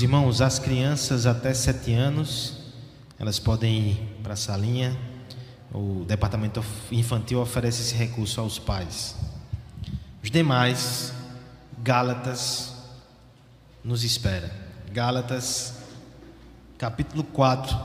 Meus 0.00 0.08
irmãos, 0.08 0.40
as 0.40 0.58
crianças 0.58 1.26
até 1.26 1.52
sete 1.52 1.92
anos, 1.92 2.56
elas 3.18 3.38
podem 3.38 3.90
ir 3.90 3.96
para 4.22 4.32
a 4.32 4.36
salinha. 4.36 4.98
O 5.74 6.06
departamento 6.08 6.64
infantil 6.90 7.38
oferece 7.38 7.82
esse 7.82 7.94
recurso 7.94 8.40
aos 8.40 8.58
pais. 8.58 9.14
Os 10.22 10.30
demais, 10.30 11.12
Gálatas 11.82 12.72
nos 13.84 14.02
espera. 14.02 14.50
Gálatas, 14.90 15.74
capítulo 16.78 17.22
4, 17.22 17.76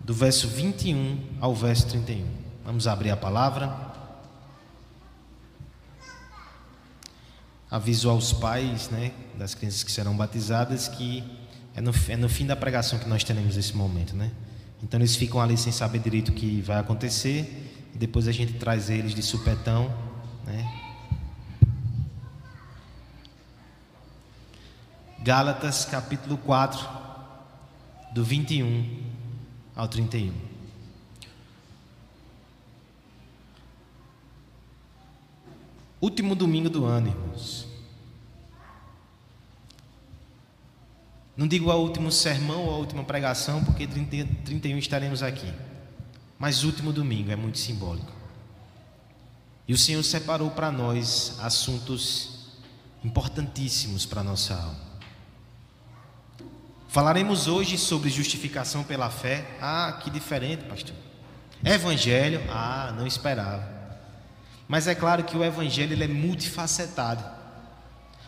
do 0.00 0.14
verso 0.14 0.48
21 0.48 1.36
ao 1.38 1.54
verso 1.54 1.86
31. 1.88 2.26
Vamos 2.64 2.86
abrir 2.86 3.10
a 3.10 3.16
palavra. 3.18 3.89
Aviso 7.70 8.10
aos 8.10 8.32
pais 8.32 8.90
né, 8.90 9.12
das 9.38 9.54
crianças 9.54 9.84
que 9.84 9.92
serão 9.92 10.16
batizadas 10.16 10.88
que 10.88 11.22
é 11.74 11.80
no, 11.80 11.92
é 12.08 12.16
no 12.16 12.28
fim 12.28 12.44
da 12.44 12.56
pregação 12.56 12.98
que 12.98 13.08
nós 13.08 13.22
teremos 13.22 13.56
esse 13.56 13.76
momento. 13.76 14.16
Né? 14.16 14.30
Então 14.82 14.98
eles 14.98 15.14
ficam 15.14 15.40
ali 15.40 15.56
sem 15.56 15.72
saber 15.72 16.00
direito 16.00 16.30
o 16.30 16.32
que 16.32 16.60
vai 16.62 16.78
acontecer 16.78 17.90
e 17.94 17.98
depois 17.98 18.26
a 18.26 18.32
gente 18.32 18.54
traz 18.54 18.90
eles 18.90 19.14
de 19.14 19.22
supetão. 19.22 19.94
Né? 20.44 20.80
Gálatas 25.22 25.84
capítulo 25.84 26.38
4, 26.38 26.88
do 28.12 28.24
21 28.24 29.04
ao 29.76 29.86
31. 29.86 30.49
Último 36.00 36.34
domingo 36.34 36.70
do 36.70 36.84
ano, 36.84 37.08
irmãos. 37.08 37.66
Não 41.36 41.46
digo 41.46 41.70
ao 41.70 41.80
último 41.80 42.10
sermão 42.10 42.64
ou 42.64 42.74
a 42.74 42.76
última 42.76 43.04
pregação, 43.04 43.64
porque 43.64 43.86
30, 43.86 44.28
31 44.44 44.78
estaremos 44.78 45.22
aqui. 45.22 45.52
Mas 46.38 46.64
último 46.64 46.92
domingo 46.92 47.30
é 47.30 47.36
muito 47.36 47.58
simbólico. 47.58 48.12
E 49.68 49.72
o 49.72 49.78
Senhor 49.78 50.02
separou 50.02 50.50
para 50.50 50.72
nós 50.72 51.38
assuntos 51.40 52.58
importantíssimos 53.04 54.04
para 54.04 54.20
a 54.20 54.24
nossa 54.24 54.54
alma. 54.54 54.90
Falaremos 56.88 57.46
hoje 57.46 57.78
sobre 57.78 58.10
justificação 58.10 58.82
pela 58.82 59.08
fé. 59.10 59.46
Ah, 59.60 60.00
que 60.02 60.10
diferente, 60.10 60.64
pastor. 60.64 60.96
Evangelho. 61.64 62.42
Ah, 62.50 62.92
não 62.96 63.06
esperava. 63.06 63.79
Mas 64.70 64.86
é 64.86 64.94
claro 64.94 65.24
que 65.24 65.36
o 65.36 65.42
Evangelho 65.42 65.94
ele 65.94 66.04
é 66.04 66.06
multifacetado. 66.06 67.24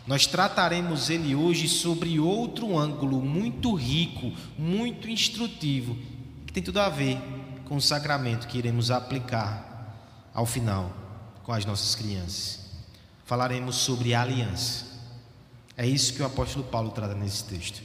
Nós 0.05 0.27
trataremos 0.27 1.09
ele 1.09 1.37
hoje 1.37 1.69
sobre 1.69 2.19
outro 2.19 2.77
ângulo 2.77 3.23
muito 3.23 3.73
rico, 3.75 4.33
muito 4.59 5.09
instrutivo, 5.09 5.97
que 6.45 6.53
tem 6.53 6.61
tudo 6.61 6.81
a 6.81 6.89
ver 6.89 7.17
com 7.65 7.77
o 7.77 7.81
sacramento 7.81 8.49
que 8.49 8.59
iremos 8.59 8.91
aplicar 8.91 9.95
ao 10.35 10.45
final 10.45 10.91
com 11.45 11.53
as 11.53 11.65
nossas 11.65 11.95
crianças. 11.95 12.59
Falaremos 13.25 13.77
sobre 13.77 14.13
aliança. 14.13 14.87
É 15.77 15.87
isso 15.87 16.13
que 16.13 16.23
o 16.23 16.27
apóstolo 16.27 16.65
Paulo 16.65 16.91
trata 16.91 17.15
nesse 17.15 17.45
texto. 17.45 17.81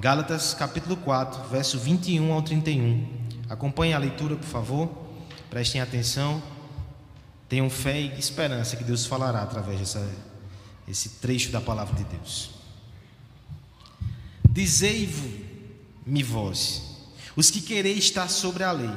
Gálatas 0.00 0.52
capítulo 0.52 0.96
4, 0.96 1.48
verso 1.48 1.78
21 1.78 2.32
ao 2.32 2.42
31. 2.42 3.06
Acompanhe 3.48 3.94
a 3.94 3.98
leitura, 3.98 4.34
por 4.34 4.48
favor. 4.48 4.90
Prestem 5.48 5.80
atenção. 5.80 6.42
Tenham 7.50 7.68
fé 7.68 8.00
e 8.00 8.16
esperança 8.16 8.76
que 8.76 8.84
Deus 8.84 9.04
falará 9.04 9.42
através 9.42 9.80
dessa, 9.80 10.08
esse 10.86 11.08
trecho 11.20 11.50
da 11.50 11.60
palavra 11.60 11.96
de 11.96 12.04
Deus. 12.04 12.50
Dizei-me 14.48 16.22
vós, 16.22 17.10
os 17.34 17.50
que 17.50 17.60
quereis 17.60 18.04
estar 18.04 18.28
sobre 18.28 18.62
a 18.62 18.70
lei, 18.70 18.96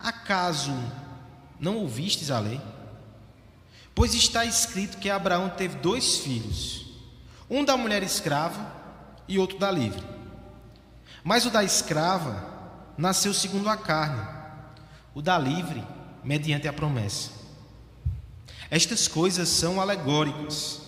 acaso 0.00 0.72
não 1.60 1.76
ouvistes 1.76 2.32
a 2.32 2.40
lei? 2.40 2.60
Pois 3.94 4.14
está 4.14 4.44
escrito 4.44 4.98
que 4.98 5.08
Abraão 5.08 5.48
teve 5.48 5.76
dois 5.76 6.18
filhos, 6.18 6.86
um 7.48 7.64
da 7.64 7.76
mulher 7.76 8.02
escrava 8.02 8.74
e 9.28 9.38
outro 9.38 9.60
da 9.60 9.70
livre. 9.70 10.02
Mas 11.22 11.46
o 11.46 11.50
da 11.50 11.62
escrava 11.62 12.92
nasceu 12.96 13.32
segundo 13.32 13.68
a 13.68 13.76
carne, 13.76 14.26
o 15.14 15.22
da 15.22 15.38
livre 15.38 15.84
mediante 16.22 16.68
a 16.68 16.72
promessa. 16.72 17.37
Estas 18.70 19.08
coisas 19.08 19.48
são 19.48 19.80
alegóricas, 19.80 20.82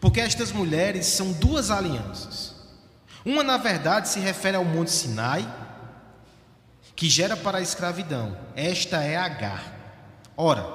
porque 0.00 0.20
estas 0.20 0.52
mulheres 0.52 1.06
são 1.06 1.32
duas 1.32 1.70
alianças. 1.70 2.54
Uma, 3.24 3.42
na 3.42 3.56
verdade, 3.56 4.08
se 4.08 4.20
refere 4.20 4.56
ao 4.56 4.64
Monte 4.64 4.90
Sinai, 4.90 5.46
que 6.94 7.08
gera 7.08 7.36
para 7.36 7.58
a 7.58 7.62
escravidão. 7.62 8.36
Esta 8.54 9.02
é 9.02 9.16
Agar. 9.16 9.72
Ora, 10.36 10.66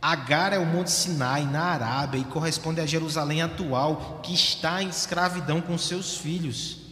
Agar 0.00 0.52
é 0.52 0.58
o 0.58 0.66
Monte 0.66 0.90
Sinai 0.90 1.44
na 1.44 1.64
Arábia 1.64 2.18
e 2.18 2.24
corresponde 2.24 2.80
a 2.80 2.86
Jerusalém 2.86 3.42
atual, 3.42 4.20
que 4.22 4.34
está 4.34 4.82
em 4.82 4.88
escravidão 4.88 5.60
com 5.60 5.78
seus 5.78 6.16
filhos. 6.16 6.83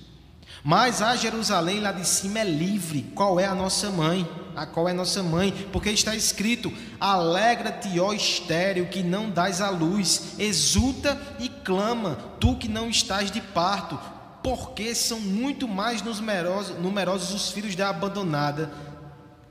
Mas 0.65 1.03
a 1.03 1.17
Jerusalém 1.17 1.81
lá 1.81 1.91
de 1.91 2.07
cima 2.07 2.39
é 2.41 2.45
livre. 2.45 3.03
Qual 3.15 3.41
é 3.41 3.47
a 3.47 3.55
nossa 3.55 3.91
mãe? 3.91 4.29
A 4.55 4.65
qual 4.65 4.87
é 4.89 4.93
a 4.93 4.95
nossa 4.95 5.23
mãe? 5.23 5.51
Porque 5.73 5.91
está 5.91 6.15
escrito: 6.15 6.73
Alegra-te, 7.01 7.99
ó 7.99 8.13
estéreo, 8.13 8.87
que 8.87 9.03
não 9.03 9.29
dás 9.29 9.61
a 9.61 9.71
luz, 9.71 10.35
exulta 10.39 11.21
e 11.41 11.49
clama, 11.49 12.17
tu 12.39 12.57
que 12.57 12.69
não 12.69 12.89
estás 12.89 13.31
de 13.31 13.41
parto, 13.41 13.99
porque 14.43 14.95
são 14.95 15.19
muito 15.19 15.67
mais 15.67 16.01
numerosos, 16.03 16.79
numerosos 16.79 17.35
os 17.35 17.51
filhos 17.51 17.75
da 17.75 17.89
abandonada 17.89 18.71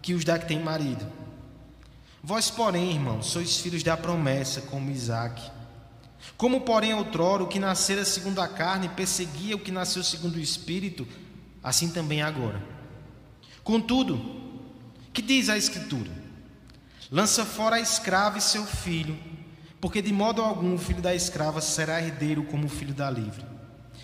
que 0.02 0.14
os 0.14 0.24
da 0.24 0.40
que 0.40 0.48
tem 0.48 0.60
marido. 0.60 1.06
Vós, 2.24 2.50
porém, 2.50 2.92
irmãos, 2.92 3.26
sois 3.26 3.58
filhos 3.58 3.84
da 3.84 3.98
promessa, 3.98 4.62
como 4.62 4.92
Isaque. 4.92 5.50
Como, 6.42 6.62
porém, 6.62 6.92
outrora 6.92 7.44
o 7.44 7.48
que 7.48 7.60
nascera 7.60 8.04
segundo 8.04 8.42
a 8.42 8.48
carne 8.48 8.90
perseguia 8.90 9.56
o 9.56 9.60
que 9.60 9.72
nasceu 9.72 10.04
segundo 10.04 10.38
o 10.38 10.40
espírito, 10.40 11.08
assim 11.62 11.92
também 11.92 12.24
agora. 12.24 12.60
Contudo, 13.64 14.20
que 15.14 15.22
diz 15.22 15.50
a 15.50 15.56
Escritura? 15.56 16.10
Lança 17.12 17.46
fora 17.46 17.76
a 17.76 17.80
escrava 17.80 18.40
e 18.40 18.42
seu 18.42 18.66
filho, 18.66 19.16
porque 19.80 20.02
de 20.02 20.12
modo 20.12 20.42
algum 20.42 20.74
o 20.74 20.80
filho 20.80 21.00
da 21.00 21.14
escrava 21.14 21.62
será 21.62 22.02
herdeiro 22.02 22.42
como 22.46 22.66
o 22.66 22.70
filho 22.70 22.96
da 22.96 23.08
livre. 23.08 23.46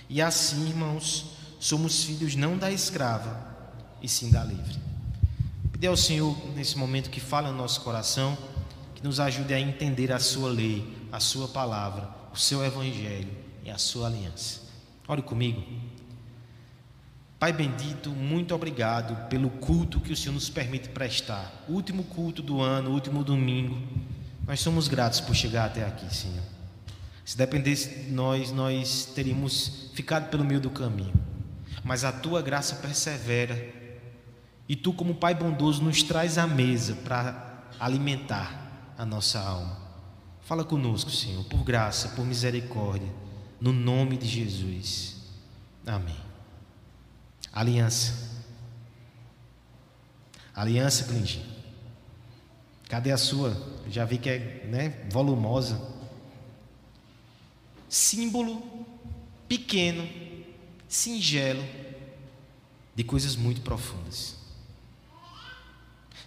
E 0.08 0.22
assim, 0.22 0.70
irmãos, 0.70 1.32
somos 1.60 2.04
filhos 2.04 2.36
não 2.36 2.56
da 2.56 2.72
escrava, 2.72 3.58
e 4.00 4.08
sim 4.08 4.30
da 4.30 4.44
livre. 4.44 4.78
Pedir 5.72 5.88
ao 5.88 5.98
Senhor, 5.98 6.38
nesse 6.54 6.78
momento, 6.78 7.10
que 7.10 7.20
fale 7.20 7.48
no 7.48 7.58
nosso 7.58 7.82
coração, 7.82 8.38
que 8.94 9.04
nos 9.04 9.20
ajude 9.20 9.56
a 9.56 9.60
entender 9.60 10.12
a 10.12 10.20
Sua 10.20 10.50
lei, 10.52 10.88
a 11.12 11.20
Sua 11.20 11.48
palavra, 11.48 12.16
o 12.38 12.40
Seu 12.40 12.64
Evangelho 12.64 13.32
e 13.66 13.72
a 13.72 13.80
Sua 13.80 14.06
aliança. 14.06 14.62
Ore 15.08 15.24
comigo. 15.24 15.64
Pai 17.40 17.52
bendito, 17.52 18.12
muito 18.12 18.54
obrigado 18.54 19.28
pelo 19.28 19.50
culto 19.50 20.00
que 20.00 20.14
o 20.14 20.16
Senhor 20.16 20.34
nos 20.34 20.48
permite 20.48 20.90
prestar. 20.90 21.66
Último 21.68 22.04
culto 22.04 22.44
do 22.44 22.62
ano, 22.62 22.92
último 22.92 23.24
domingo. 23.24 23.76
Nós 24.46 24.60
somos 24.60 24.88
gratos 24.88 25.20
por 25.20 25.36
chegar 25.36 25.66
até 25.66 25.84
aqui, 25.84 26.14
Senhor. 26.14 26.44
Se 27.26 27.36
dependesse 27.36 28.04
de 28.04 28.12
nós, 28.12 28.52
nós 28.52 29.06
teríamos 29.16 29.90
ficado 29.96 30.30
pelo 30.30 30.46
meio 30.46 30.60
do 30.60 30.70
caminho. 30.70 31.14
Mas 31.84 32.04
a 32.04 32.12
tua 32.12 32.44
graça 32.44 32.76
persevera. 32.76 33.58
E 34.70 34.76
tu, 34.76 34.94
como 34.94 35.16
Pai 35.16 35.34
bondoso, 35.34 35.84
nos 35.84 36.04
traz 36.04 36.38
à 36.38 36.46
mesa 36.46 36.96
para 37.04 37.64
alimentar 37.80 38.94
a 38.96 39.06
nossa 39.06 39.40
alma. 39.40 39.87
Fala 40.48 40.64
conosco, 40.64 41.12
Senhor, 41.12 41.44
por 41.44 41.62
graça, 41.66 42.08
por 42.16 42.26
misericórdia, 42.26 43.12
no 43.60 43.74
nome 43.74 44.16
de 44.16 44.26
Jesus. 44.26 45.18
Amém. 45.86 46.16
Aliança. 47.52 48.46
Aliança, 50.56 51.04
Clinton. 51.04 51.46
Cadê 52.88 53.12
a 53.12 53.18
sua? 53.18 53.62
já 53.90 54.06
vi 54.06 54.18
que 54.18 54.30
é 54.30 54.66
né, 54.72 55.06
volumosa. 55.12 55.82
Símbolo 57.90 58.64
pequeno, 59.50 60.08
singelo, 60.88 61.66
de 62.96 63.04
coisas 63.04 63.36
muito 63.36 63.60
profundas 63.60 64.37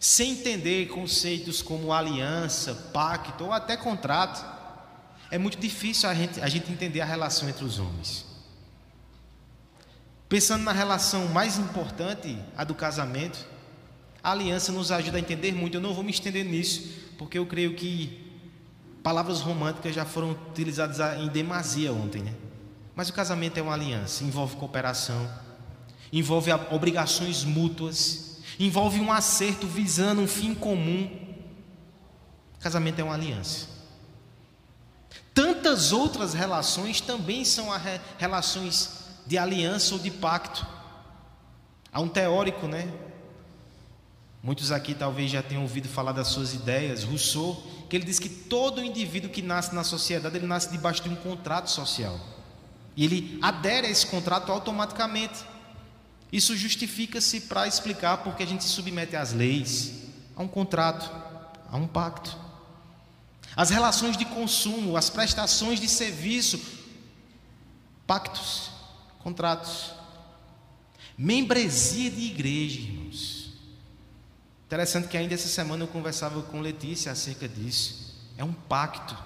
sem 0.00 0.32
entender 0.32 0.88
conceitos 0.88 1.60
como 1.60 1.92
aliança, 1.92 2.74
pacto 2.90 3.44
ou 3.44 3.52
até 3.52 3.76
contrato, 3.76 4.42
é 5.30 5.36
muito 5.36 5.58
difícil 5.58 6.08
a 6.08 6.14
gente, 6.14 6.40
a 6.40 6.48
gente 6.48 6.72
entender 6.72 7.02
a 7.02 7.04
relação 7.04 7.50
entre 7.50 7.62
os 7.62 7.78
homens. 7.78 8.24
Pensando 10.26 10.64
na 10.64 10.72
relação 10.72 11.28
mais 11.28 11.58
importante, 11.58 12.38
a 12.56 12.64
do 12.64 12.74
casamento, 12.74 13.46
a 14.22 14.32
aliança 14.32 14.72
nos 14.72 14.90
ajuda 14.90 15.18
a 15.18 15.20
entender 15.20 15.52
muito. 15.52 15.76
Eu 15.76 15.82
não 15.82 15.92
vou 15.92 16.02
me 16.02 16.10
estender 16.10 16.46
nisso, 16.46 16.88
porque 17.18 17.38
eu 17.38 17.44
creio 17.44 17.74
que 17.74 18.26
palavras 19.02 19.40
românticas 19.40 19.94
já 19.94 20.06
foram 20.06 20.30
utilizadas 20.30 20.98
em 21.20 21.28
demasia 21.28 21.92
ontem, 21.92 22.22
né? 22.22 22.34
Mas 22.94 23.10
o 23.10 23.12
casamento 23.12 23.58
é 23.58 23.62
uma 23.62 23.74
aliança, 23.74 24.24
envolve 24.24 24.56
cooperação, 24.56 25.30
envolve 26.10 26.50
obrigações 26.70 27.44
mútuas, 27.44 28.29
envolve 28.66 29.00
um 29.00 29.10
acerto 29.10 29.66
visando 29.66 30.20
um 30.20 30.28
fim 30.28 30.54
comum. 30.54 31.10
Casamento 32.60 33.00
é 33.00 33.04
uma 33.04 33.14
aliança. 33.14 33.68
Tantas 35.32 35.92
outras 35.92 36.34
relações 36.34 37.00
também 37.00 37.44
são 37.44 37.68
relações 38.18 39.00
de 39.26 39.38
aliança 39.38 39.94
ou 39.94 40.00
de 40.00 40.10
pacto. 40.10 40.66
Há 41.92 42.00
um 42.00 42.08
teórico, 42.08 42.66
né? 42.66 42.92
Muitos 44.42 44.72
aqui 44.72 44.94
talvez 44.94 45.30
já 45.30 45.42
tenham 45.42 45.62
ouvido 45.62 45.88
falar 45.88 46.12
das 46.12 46.28
suas 46.28 46.54
ideias, 46.54 47.04
Rousseau, 47.04 47.62
que 47.88 47.96
ele 47.96 48.04
diz 48.04 48.18
que 48.18 48.28
todo 48.28 48.82
indivíduo 48.82 49.30
que 49.30 49.42
nasce 49.42 49.74
na 49.74 49.84
sociedade, 49.84 50.36
ele 50.36 50.46
nasce 50.46 50.70
debaixo 50.70 51.02
de 51.02 51.08
um 51.08 51.16
contrato 51.16 51.70
social. 51.70 52.18
E 52.96 53.04
ele 53.04 53.38
adere 53.42 53.86
a 53.86 53.90
esse 53.90 54.06
contrato 54.06 54.50
automaticamente. 54.50 55.44
Isso 56.32 56.56
justifica-se 56.56 57.42
para 57.42 57.66
explicar 57.66 58.18
porque 58.18 58.42
a 58.42 58.46
gente 58.46 58.64
se 58.64 58.70
submete 58.70 59.16
às 59.16 59.32
leis, 59.32 59.92
a 60.36 60.42
um 60.42 60.48
contrato, 60.48 61.10
a 61.70 61.76
um 61.76 61.86
pacto. 61.86 62.36
As 63.56 63.70
relações 63.70 64.16
de 64.16 64.24
consumo, 64.24 64.96
as 64.96 65.10
prestações 65.10 65.80
de 65.80 65.88
serviço, 65.88 66.60
pactos, 68.06 68.70
contratos. 69.18 69.92
Membresia 71.18 72.10
de 72.10 72.22
igreja, 72.22 72.80
irmãos. 72.80 73.52
Interessante 74.66 75.08
que 75.08 75.16
ainda 75.16 75.34
essa 75.34 75.48
semana 75.48 75.82
eu 75.82 75.88
conversava 75.88 76.42
com 76.42 76.60
Letícia 76.60 77.10
acerca 77.10 77.48
disso. 77.48 78.16
É 78.38 78.44
um 78.44 78.52
pacto 78.52 79.16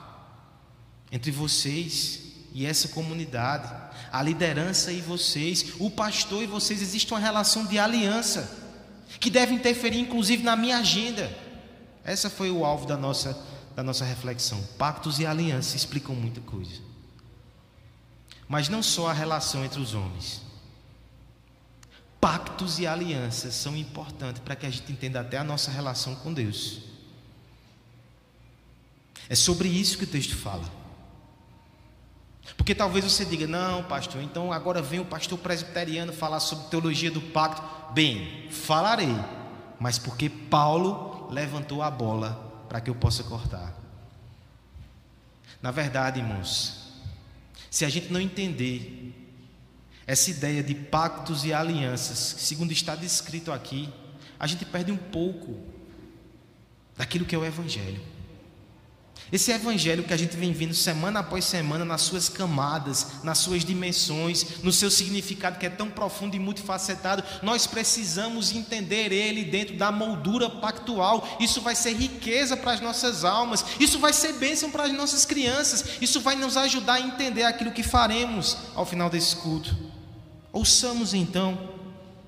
entre 1.13 1.31
vocês 1.31 2.21
e 2.53 2.65
essa 2.65 2.89
comunidade, 2.89 3.84
a 4.15 4.23
liderança 4.23 4.93
e 4.93 5.01
vocês, 5.01 5.73
o 5.81 5.91
pastor 5.91 6.41
e 6.45 6.47
vocês, 6.47 6.81
existe 6.81 7.13
uma 7.13 7.19
relação 7.19 7.67
de 7.67 7.81
aliança 7.81 8.49
que 9.19 9.29
deve 9.29 9.53
interferir 9.53 9.99
inclusive 9.99 10.45
na 10.45 10.55
minha 10.55 10.79
agenda. 10.79 11.37
Essa 12.05 12.31
foi 12.31 12.49
o 12.49 12.65
alvo 12.65 12.87
da 12.87 12.97
nossa 12.97 13.37
da 13.75 13.83
nossa 13.83 14.05
reflexão. 14.05 14.63
Pactos 14.79 15.19
e 15.19 15.27
alianças 15.27 15.75
explicam 15.75 16.15
muita 16.15 16.41
coisa. 16.43 16.81
Mas 18.47 18.69
não 18.69 18.85
só 18.85 19.09
a 19.09 19.13
relação 19.13 19.65
entre 19.65 19.81
os 19.81 19.95
homens. 19.95 20.43
Pactos 22.21 22.79
e 22.79 22.87
alianças 22.87 23.53
são 23.53 23.77
importantes 23.77 24.41
para 24.45 24.55
que 24.55 24.65
a 24.65 24.71
gente 24.71 24.93
entenda 24.93 25.23
até 25.23 25.39
a 25.39 25.45
nossa 25.45 25.73
relação 25.73 26.15
com 26.15 26.33
Deus. 26.33 26.83
É 29.29 29.35
sobre 29.35 29.69
isso 29.69 29.99
que 29.99 30.05
o 30.05 30.07
texto 30.07 30.37
fala. 30.37 30.84
Porque 32.57 32.75
talvez 32.75 33.05
você 33.05 33.25
diga, 33.25 33.47
não, 33.47 33.83
pastor, 33.85 34.23
então 34.23 34.53
agora 34.53 34.83
vem 34.83 35.01
o 35.01 35.05
pastor 35.05 35.39
presbiteriano 35.39 36.13
falar 36.13 36.41
sobre 36.41 36.67
teologia 36.67 37.11
do 37.11 37.21
pacto. 37.21 37.63
Bem, 37.93 38.49
falarei, 38.51 39.15
mas 39.81 39.99
porque 39.99 40.29
Paulo 40.29 41.29
levantou 41.31 41.83
a 41.83 41.91
bola 41.91 42.65
para 42.69 42.81
que 42.81 42.91
eu 42.91 42.95
possa 42.95 43.23
cortar. 43.25 43.75
Na 45.61 45.71
verdade, 45.71 46.21
irmãos, 46.21 46.93
se 47.71 47.85
a 47.85 47.89
gente 47.89 48.13
não 48.13 48.21
entender 48.21 49.13
essa 50.07 50.31
ideia 50.31 50.63
de 50.63 50.75
pactos 50.75 51.45
e 51.45 51.53
alianças, 51.53 52.19
segundo 52.39 52.73
está 52.73 52.95
descrito 52.95 53.51
aqui, 53.51 53.89
a 54.39 54.47
gente 54.47 54.65
perde 54.65 54.93
um 54.93 54.97
pouco 54.97 55.59
daquilo 56.97 57.25
que 57.25 57.35
é 57.35 57.39
o 57.39 57.45
Evangelho. 57.45 58.14
Esse 59.33 59.51
evangelho 59.51 60.05
que 60.05 60.13
a 60.13 60.17
gente 60.17 60.37
vem 60.37 60.53
vendo 60.53 60.75
semana 60.75 61.21
após 61.21 61.45
semana, 61.45 61.85
nas 61.85 62.03
suas 62.03 62.29
camadas, 62.29 63.23
nas 63.25 63.39
suas 63.39 63.65
dimensões, 63.65 64.63
no 64.63 64.71
seu 64.71 64.91
significado 64.91 65.59
que 65.59 65.67
é 65.67 65.71
tão 65.71 65.91
profundo 65.91 66.37
e 66.37 66.39
multifacetado, 66.39 67.25
nós 67.43 67.67
precisamos 67.67 68.53
entender 68.53 69.13
ele 69.13 69.45
dentro 69.45 69.77
da 69.77 69.91
moldura 69.91 70.49
pactual. 70.51 71.27
Isso 71.41 71.61
vai 71.61 71.75
ser 71.75 71.95
riqueza 71.95 72.57
para 72.57 72.73
as 72.73 72.81
nossas 72.81 73.25
almas, 73.25 73.65
isso 73.81 73.99
vai 73.99 74.13
ser 74.13 74.35
bênção 74.35 74.71
para 74.71 74.85
as 74.85 74.93
nossas 74.93 75.25
crianças, 75.25 75.85
isso 76.01 76.21
vai 76.21 76.37
nos 76.37 76.57
ajudar 76.57 76.95
a 76.95 77.01
entender 77.01 77.45
aquilo 77.45 77.73
que 77.73 77.83
faremos 77.83 78.57
ao 78.75 78.87
final 78.87 79.09
desse 79.09 79.35
culto. 79.37 79.77
Ouçamos 80.53 81.15
então 81.15 81.59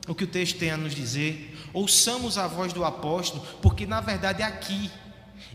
o 0.09 0.15
que 0.15 0.25
o 0.25 0.29
texto 0.29 0.59
tem 0.59 0.71
a 0.71 0.77
nos 0.77 0.95
dizer, 0.95 1.57
ouçamos 1.73 2.39
a 2.39 2.47
voz 2.47 2.73
do 2.73 2.85
apóstolo, 2.85 3.47
porque 3.61 3.87
na 3.87 4.01
verdade 4.01 4.43
aqui 4.43 4.91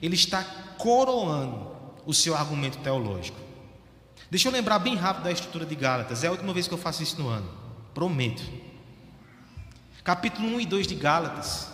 ele 0.01 0.15
está 0.15 0.45
coroando 0.81 1.71
o 2.05 2.13
seu 2.13 2.35
argumento 2.35 2.79
teológico. 2.79 3.39
Deixa 4.31 4.47
eu 4.47 4.51
lembrar 4.51 4.79
bem 4.79 4.95
rápido 4.95 5.25
da 5.25 5.31
estrutura 5.31 5.65
de 5.65 5.75
Gálatas, 5.75 6.23
é 6.23 6.27
a 6.27 6.31
última 6.31 6.53
vez 6.53 6.67
que 6.67 6.73
eu 6.73 6.77
faço 6.77 7.03
isso 7.03 7.21
no 7.21 7.27
ano, 7.29 7.47
prometo. 7.93 8.41
Capítulo 10.03 10.47
1 10.55 10.61
e 10.61 10.65
2 10.65 10.87
de 10.87 10.95
Gálatas, 10.95 11.69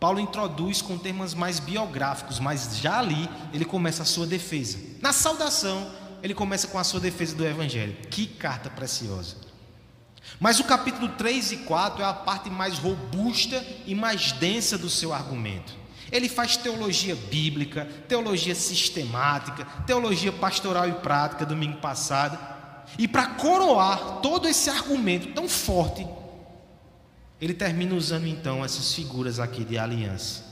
Paulo 0.00 0.18
introduz 0.18 0.82
com 0.82 0.98
termos 0.98 1.32
mais 1.32 1.60
biográficos, 1.60 2.40
mas 2.40 2.78
já 2.78 2.98
ali 2.98 3.28
ele 3.52 3.64
começa 3.64 4.02
a 4.02 4.06
sua 4.06 4.26
defesa. 4.26 4.78
Na 5.00 5.12
saudação, 5.12 5.88
ele 6.20 6.34
começa 6.34 6.66
com 6.66 6.78
a 6.78 6.84
sua 6.84 6.98
defesa 6.98 7.36
do 7.36 7.46
Evangelho. 7.46 7.94
Que 8.10 8.26
carta 8.26 8.68
preciosa! 8.68 9.36
Mas 10.40 10.58
o 10.58 10.64
capítulo 10.64 11.10
3 11.10 11.52
e 11.52 11.56
4 11.58 12.02
é 12.02 12.06
a 12.06 12.14
parte 12.14 12.50
mais 12.50 12.78
robusta 12.78 13.64
e 13.86 13.94
mais 13.94 14.32
densa 14.32 14.76
do 14.76 14.90
seu 14.90 15.12
argumento. 15.12 15.74
Ele 16.10 16.28
faz 16.28 16.56
teologia 16.56 17.14
bíblica, 17.14 17.86
teologia 18.08 18.54
sistemática, 18.54 19.64
teologia 19.86 20.32
pastoral 20.32 20.88
e 20.88 20.92
prática, 20.94 21.46
domingo 21.46 21.78
passado. 21.78 22.38
E 22.98 23.06
para 23.06 23.26
coroar 23.34 24.20
todo 24.20 24.48
esse 24.48 24.68
argumento 24.68 25.32
tão 25.32 25.48
forte, 25.48 26.06
ele 27.40 27.54
termina 27.54 27.94
usando 27.94 28.26
então 28.26 28.64
essas 28.64 28.92
figuras 28.92 29.38
aqui 29.38 29.64
de 29.64 29.78
aliança. 29.78 30.44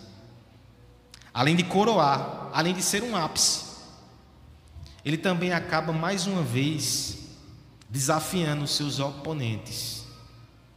Além 1.34 1.54
de 1.54 1.64
coroar, 1.64 2.50
além 2.52 2.74
de 2.74 2.82
ser 2.82 3.02
um 3.02 3.16
ápice, 3.16 3.64
ele 5.04 5.18
também 5.18 5.52
acaba 5.52 5.92
mais 5.92 6.26
uma 6.26 6.42
vez 6.42 7.18
desafiando 7.88 8.64
os 8.64 8.72
seus 8.72 8.98
oponentes, 9.00 10.04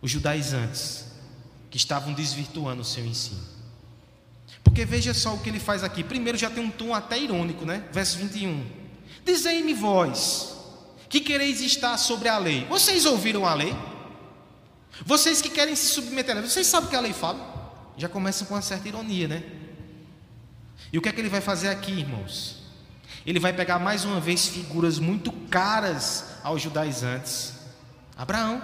os 0.01 0.10
judaizantes, 0.10 1.06
que 1.69 1.77
estavam 1.77 2.13
desvirtuando 2.13 2.81
o 2.81 2.86
seu 2.86 3.06
ensino. 3.06 3.50
Porque 4.63 4.86
veja 4.86 5.13
só 5.13 5.34
o 5.34 5.39
que 5.39 5.50
ele 5.50 5.60
faz 5.60 5.84
aqui. 5.84 6.03
Primeiro 6.03 6.38
já 6.38 6.50
tem 6.50 6.63
um 6.63 6.70
tom 6.70 6.94
até 6.94 7.20
irônico, 7.20 7.65
né? 7.65 7.84
Verso 7.91 8.18
21. 8.18 8.65
Dizei-me 9.25 9.74
vós, 9.74 10.56
que 11.10 11.20
quereis 11.20 11.62
estar 11.62 11.98
sobre 11.98 12.30
a 12.30 12.38
lei. 12.38 12.65
Vocês 12.65 13.06
ouviram 13.06 13.46
a 13.46 13.53
lei? 13.53 13.75
Vocês 15.06 15.41
que 15.41 15.50
querem 15.50 15.75
se 15.75 15.88
submeter 15.88 16.36
a 16.36 16.39
lei, 16.39 16.50
vocês 16.50 16.68
sabem 16.68 16.88
o 16.88 16.89
que 16.89 16.96
a 16.96 17.01
lei 17.01 17.13
fala? 17.13 17.94
Já 17.98 18.08
começa 18.08 18.46
com 18.46 18.53
uma 18.53 18.62
certa 18.62 18.88
ironia, 18.88 19.27
né? 19.27 19.44
E 20.91 20.98
o 20.98 21.01
que 21.01 21.10
é 21.10 21.12
que 21.12 21.22
ele 21.22 21.30
vai 21.30 21.41
fazer 21.41 21.70
aqui, 21.70 21.91
irmãos? 21.91 22.62
Ele 23.25 23.39
vai 23.39 23.53
pegar 23.53 23.80
mais 23.80 24.03
uma 24.03 24.20
vez 24.20 24.48
figuras 24.48 25.00
muito 25.00 25.32
caras 25.32 26.25
aos 26.44 26.62
judaizantes: 26.62 27.53
Abraão, 28.18 28.62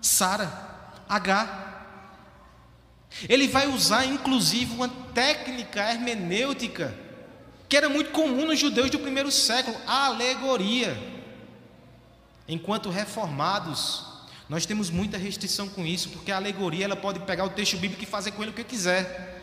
Sara, 0.00 0.68
Agar. 1.08 1.67
Ele 3.28 3.48
vai 3.48 3.66
usar 3.66 4.04
inclusive 4.04 4.74
uma 4.74 4.88
técnica 4.88 5.80
hermenêutica 5.90 6.94
que 7.68 7.76
era 7.76 7.88
muito 7.88 8.10
comum 8.10 8.46
nos 8.46 8.58
judeus 8.58 8.90
do 8.90 8.98
primeiro 8.98 9.30
século, 9.30 9.76
a 9.86 10.06
alegoria. 10.06 10.96
Enquanto 12.48 12.88
reformados, 12.88 14.04
nós 14.48 14.64
temos 14.64 14.88
muita 14.88 15.18
restrição 15.18 15.68
com 15.68 15.84
isso, 15.84 16.08
porque 16.08 16.32
a 16.32 16.36
alegoria 16.36 16.86
ela 16.86 16.96
pode 16.96 17.20
pegar 17.20 17.44
o 17.44 17.50
texto 17.50 17.76
bíblico 17.76 18.02
e 18.02 18.06
fazer 18.06 18.32
com 18.32 18.42
ele 18.42 18.52
o 18.52 18.54
que 18.54 18.64
quiser. 18.64 19.38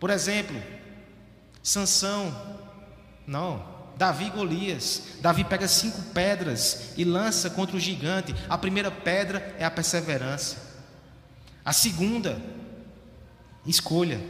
Por 0.00 0.08
exemplo, 0.08 0.60
Sansão, 1.62 2.58
não, 3.26 3.64
Davi 3.96 4.26
e 4.26 4.30
Golias. 4.30 5.02
Davi 5.20 5.44
pega 5.44 5.68
cinco 5.68 6.00
pedras 6.14 6.94
e 6.96 7.04
lança 7.04 7.50
contra 7.50 7.76
o 7.76 7.80
gigante. 7.80 8.34
A 8.48 8.56
primeira 8.56 8.90
pedra 8.90 9.54
é 9.58 9.64
a 9.64 9.70
perseverança. 9.70 10.56
A 11.62 11.72
segunda 11.72 12.40
Escolha. 13.66 14.20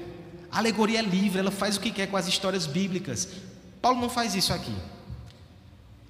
A 0.50 0.58
alegoria 0.58 0.98
é 0.98 1.02
livre, 1.02 1.38
ela 1.38 1.50
faz 1.50 1.76
o 1.76 1.80
que 1.80 1.90
quer 1.90 2.08
com 2.08 2.16
as 2.16 2.28
histórias 2.28 2.66
bíblicas. 2.66 3.28
Paulo 3.80 4.00
não 4.00 4.10
faz 4.10 4.34
isso 4.34 4.52
aqui. 4.52 4.74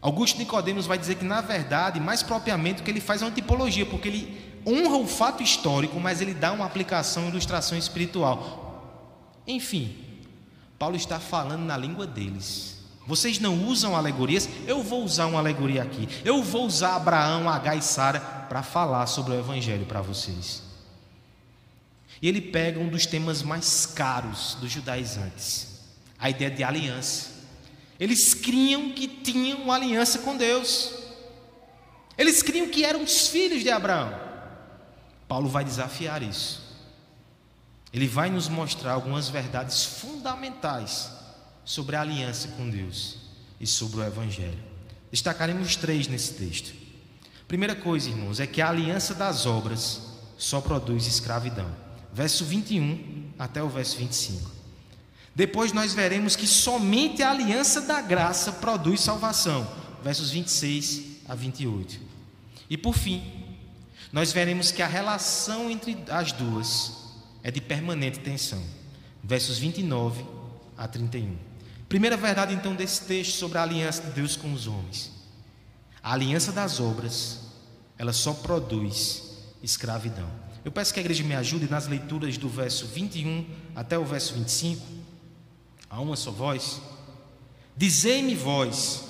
Augusto 0.01 0.37
Nicodemos 0.39 0.85
vai 0.85 0.99
dizer 0.99 1.15
que, 1.15 1.25
na 1.25 1.41
verdade, 1.41 2.01
mais 2.01 2.23
propriamente, 2.23 2.81
o 2.81 2.85
que 2.85 2.91
ele 2.91 3.01
faz 3.01 3.23
é 3.23 3.25
uma 3.25 3.31
tipologia, 3.31 3.87
porque 3.87 4.09
ele 4.09 4.61
honra 4.67 4.97
o 4.97 5.07
fato 5.07 5.43
histórico, 5.43 6.01
mas 6.01 6.21
ele 6.21 6.35
dá 6.35 6.53
uma 6.53 6.67
aplicação, 6.67 7.29
ilustração 7.29 7.79
espiritual. 7.79 9.41
Enfim, 9.47 9.97
Paulo 10.77 10.97
está 10.97 11.21
falando 11.21 11.63
na 11.63 11.77
língua 11.77 12.05
deles. 12.05 12.79
Vocês 13.07 13.39
não 13.39 13.65
usam 13.67 13.97
alegorias? 13.97 14.49
Eu 14.67 14.83
vou 14.83 15.05
usar 15.05 15.27
uma 15.27 15.39
alegoria 15.39 15.83
aqui. 15.83 16.09
Eu 16.25 16.43
vou 16.43 16.67
usar 16.67 16.97
Abraão, 16.97 17.49
H 17.49 17.77
e 17.77 17.83
Sara 17.83 18.21
para 18.49 18.63
falar 18.63 19.07
sobre 19.07 19.33
o 19.33 19.39
Evangelho 19.39 19.87
para 19.87 20.01
vocês. 20.01 20.63
E 22.23 22.29
ele 22.29 22.41
pega 22.41 22.79
um 22.79 22.89
dos 22.89 23.05
temas 23.05 23.43
mais 23.43 23.85
caros 23.85 24.57
dos 24.61 24.71
judaizantes, 24.71 25.67
a 26.17 26.31
ideia 26.31 26.53
de 26.53 26.63
aliança. 26.63 27.33
Eles 27.99 28.33
criam 28.33 28.93
que 28.93 29.09
tinham 29.09 29.63
uma 29.63 29.75
aliança 29.75 30.21
com 30.21 30.37
Deus. 30.37 30.93
Eles 32.17 32.41
criam 32.41 32.69
que 32.69 32.85
eram 32.85 33.03
os 33.03 33.27
filhos 33.27 33.65
de 33.65 33.71
Abraão. 33.71 34.17
Paulo 35.27 35.49
vai 35.49 35.65
desafiar 35.65 36.23
isso. 36.23 36.63
Ele 37.93 38.07
vai 38.07 38.31
nos 38.31 38.49
mostrar 38.49 38.93
algumas 38.93 39.29
verdades 39.29 39.85
fundamentais 39.85 41.11
sobre 41.65 41.97
a 41.97 42.03
aliança 42.03 42.49
com 42.57 42.71
Deus 42.71 43.17
e 43.61 43.67
sobre 43.67 43.99
o 44.01 44.05
Evangelho. 44.05 44.63
Destacaremos 45.11 45.75
três 45.75 46.07
nesse 46.07 46.35
texto. 46.35 46.73
Primeira 47.49 47.75
coisa, 47.75 48.09
irmãos, 48.09 48.41
é 48.41 48.47
que 48.47 48.63
a 48.63 48.69
aliança 48.69 49.13
das 49.13 49.45
obras 49.45 50.01
só 50.39 50.61
produz 50.61 51.07
escravidão. 51.07 51.82
Verso 52.13 52.45
21 52.45 53.33
até 53.39 53.63
o 53.63 53.69
verso 53.69 53.97
25. 53.97 54.51
Depois 55.35 55.73
nós 55.73 55.95
veremos 55.95 56.37
que 56.37 56.47
somente 56.47 57.23
a 57.23 57.31
aliança 57.31 57.81
da 57.81 58.01
graça 58.01 58.53
produz 58.53 59.01
salvação. 59.01 59.67
Versos 60.03 60.31
26 60.31 61.23
a 61.29 61.35
28. 61.35 61.99
E 62.69 62.77
por 62.77 62.95
fim, 62.95 63.23
nós 64.13 64.31
veremos 64.33 64.71
que 64.71 64.83
a 64.83 64.87
relação 64.87 65.71
entre 65.71 65.97
as 66.11 66.33
duas 66.33 66.93
é 67.43 67.51
de 67.51 67.61
permanente 67.61 68.21
tensão. 68.21 68.63
Versos 69.25 69.59
29 69.59 70.25
a 70.77 70.87
31. 70.87 71.37
Primeira 71.89 72.17
verdade, 72.17 72.55
então, 72.55 72.75
desse 72.75 73.03
texto 73.03 73.33
sobre 73.33 73.59
a 73.59 73.63
aliança 73.63 74.03
de 74.03 74.11
Deus 74.11 74.37
com 74.37 74.53
os 74.53 74.67
homens. 74.67 75.13
A 76.03 76.13
aliança 76.15 76.51
das 76.51 76.81
obras, 76.81 77.41
ela 77.97 78.13
só 78.13 78.33
produz 78.33 79.23
escravidão. 79.63 80.42
Eu 80.65 80.71
peço 80.71 80.95
que 80.95 81.01
a 81.01 81.03
igreja 81.03 81.25
me 81.25 81.35
ajude 81.35 81.69
nas 81.69 81.89
leituras 81.89 82.37
do 82.39 82.49
verso 82.49 82.87
21 82.87 83.47
até 83.75 83.99
o 83.99 84.05
verso 84.05 84.35
25, 84.35 84.87
a 85.91 86.01
uma 86.01 86.17
só 86.17 86.31
voz. 86.31 86.81
Dizei-me 87.77 88.35
vós, 88.35 89.05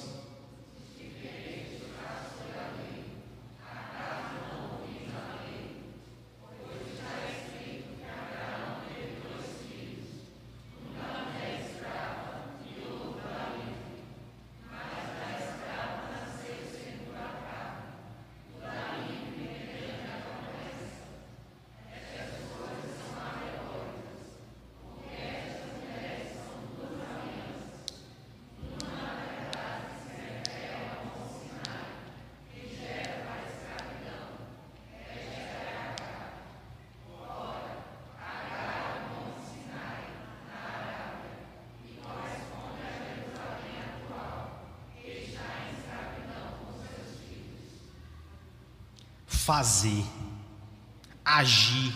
fazer, 49.63 50.05
agir, 51.25 51.95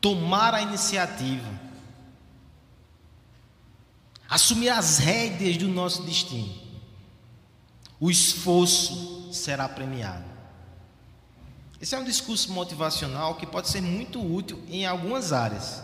tomar 0.00 0.54
a 0.54 0.60
iniciativa, 0.60 1.48
assumir 4.28 4.68
as 4.68 4.98
rédeas 4.98 5.56
do 5.56 5.68
nosso 5.68 6.02
destino. 6.02 6.52
O 8.00 8.10
esforço 8.10 9.32
será 9.32 9.68
premiado. 9.68 10.24
Esse 11.80 11.94
é 11.94 11.98
um 11.98 12.04
discurso 12.04 12.52
motivacional 12.52 13.36
que 13.36 13.46
pode 13.46 13.68
ser 13.68 13.80
muito 13.80 14.20
útil 14.20 14.60
em 14.68 14.84
algumas 14.84 15.32
áreas, 15.32 15.80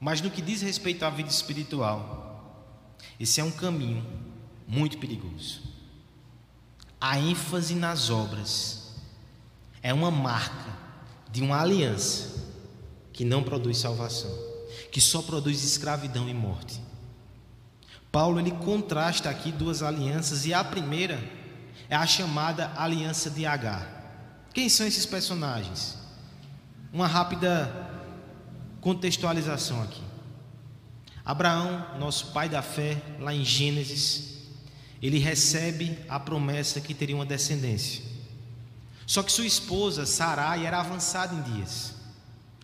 mas 0.00 0.20
no 0.20 0.32
que 0.32 0.42
diz 0.42 0.62
respeito 0.62 1.04
à 1.04 1.10
vida 1.10 1.28
espiritual, 1.28 2.58
esse 3.20 3.40
é 3.40 3.44
um 3.44 3.52
caminho 3.52 4.04
muito 4.66 4.98
perigoso. 4.98 5.62
A 7.00 7.20
ênfase 7.20 7.76
nas 7.76 8.10
obras 8.10 8.79
é 9.82 9.92
uma 9.92 10.10
marca 10.10 10.78
de 11.30 11.42
uma 11.42 11.60
aliança 11.60 12.40
que 13.12 13.24
não 13.24 13.42
produz 13.42 13.78
salvação, 13.78 14.30
que 14.90 15.00
só 15.00 15.22
produz 15.22 15.62
escravidão 15.62 16.28
e 16.28 16.34
morte. 16.34 16.80
Paulo 18.10 18.40
ele 18.40 18.50
contrasta 18.50 19.30
aqui 19.30 19.52
duas 19.52 19.82
alianças 19.82 20.44
e 20.44 20.52
a 20.52 20.64
primeira 20.64 21.22
é 21.88 21.94
a 21.94 22.06
chamada 22.06 22.72
aliança 22.76 23.30
de 23.30 23.46
Agar. 23.46 24.48
Quem 24.52 24.68
são 24.68 24.86
esses 24.86 25.06
personagens? 25.06 25.96
Uma 26.92 27.06
rápida 27.06 27.88
contextualização 28.80 29.82
aqui. 29.82 30.02
Abraão, 31.24 31.98
nosso 31.98 32.32
pai 32.32 32.48
da 32.48 32.62
fé, 32.62 33.00
lá 33.20 33.32
em 33.32 33.44
Gênesis, 33.44 34.38
ele 35.00 35.18
recebe 35.18 35.96
a 36.08 36.18
promessa 36.18 36.80
que 36.80 36.94
teria 36.94 37.14
uma 37.14 37.26
descendência. 37.26 38.09
Só 39.10 39.24
que 39.24 39.32
sua 39.32 39.44
esposa, 39.44 40.06
Sarai, 40.06 40.64
era 40.64 40.78
avançada 40.78 41.34
em 41.34 41.42
dias. 41.42 41.94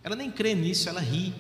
Ela 0.01 0.15
nem 0.15 0.31
crê 0.31 0.55
nisso, 0.55 0.89
ela 0.89 1.01
ri. 1.01 1.35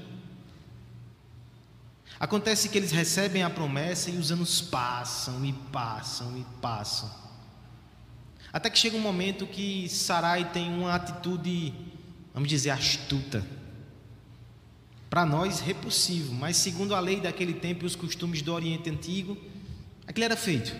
Acontece 2.18 2.68
que 2.68 2.76
eles 2.76 2.90
recebem 2.90 3.44
a 3.44 3.48
promessa 3.48 4.10
e 4.10 4.16
os 4.16 4.32
anos 4.32 4.60
passam 4.60 5.44
e 5.44 5.52
passam 5.52 6.36
e 6.36 6.44
passam. 6.60 7.08
Até 8.52 8.68
que 8.68 8.76
chega 8.76 8.96
um 8.96 9.00
momento 9.00 9.46
que 9.46 9.88
Sarai 9.88 10.50
tem 10.50 10.74
uma 10.76 10.96
atitude, 10.96 11.72
vamos 12.34 12.48
dizer, 12.48 12.70
astuta. 12.70 13.46
Para 15.08 15.24
nós, 15.24 15.60
repulsivo, 15.60 16.34
mas 16.34 16.56
segundo 16.56 16.96
a 16.96 16.98
lei 16.98 17.20
daquele 17.20 17.54
tempo 17.54 17.84
e 17.84 17.86
os 17.86 17.94
costumes 17.94 18.42
do 18.42 18.52
Oriente 18.52 18.90
Antigo, 18.90 19.38
aquilo 20.04 20.24
era 20.24 20.36
feito. 20.36 20.74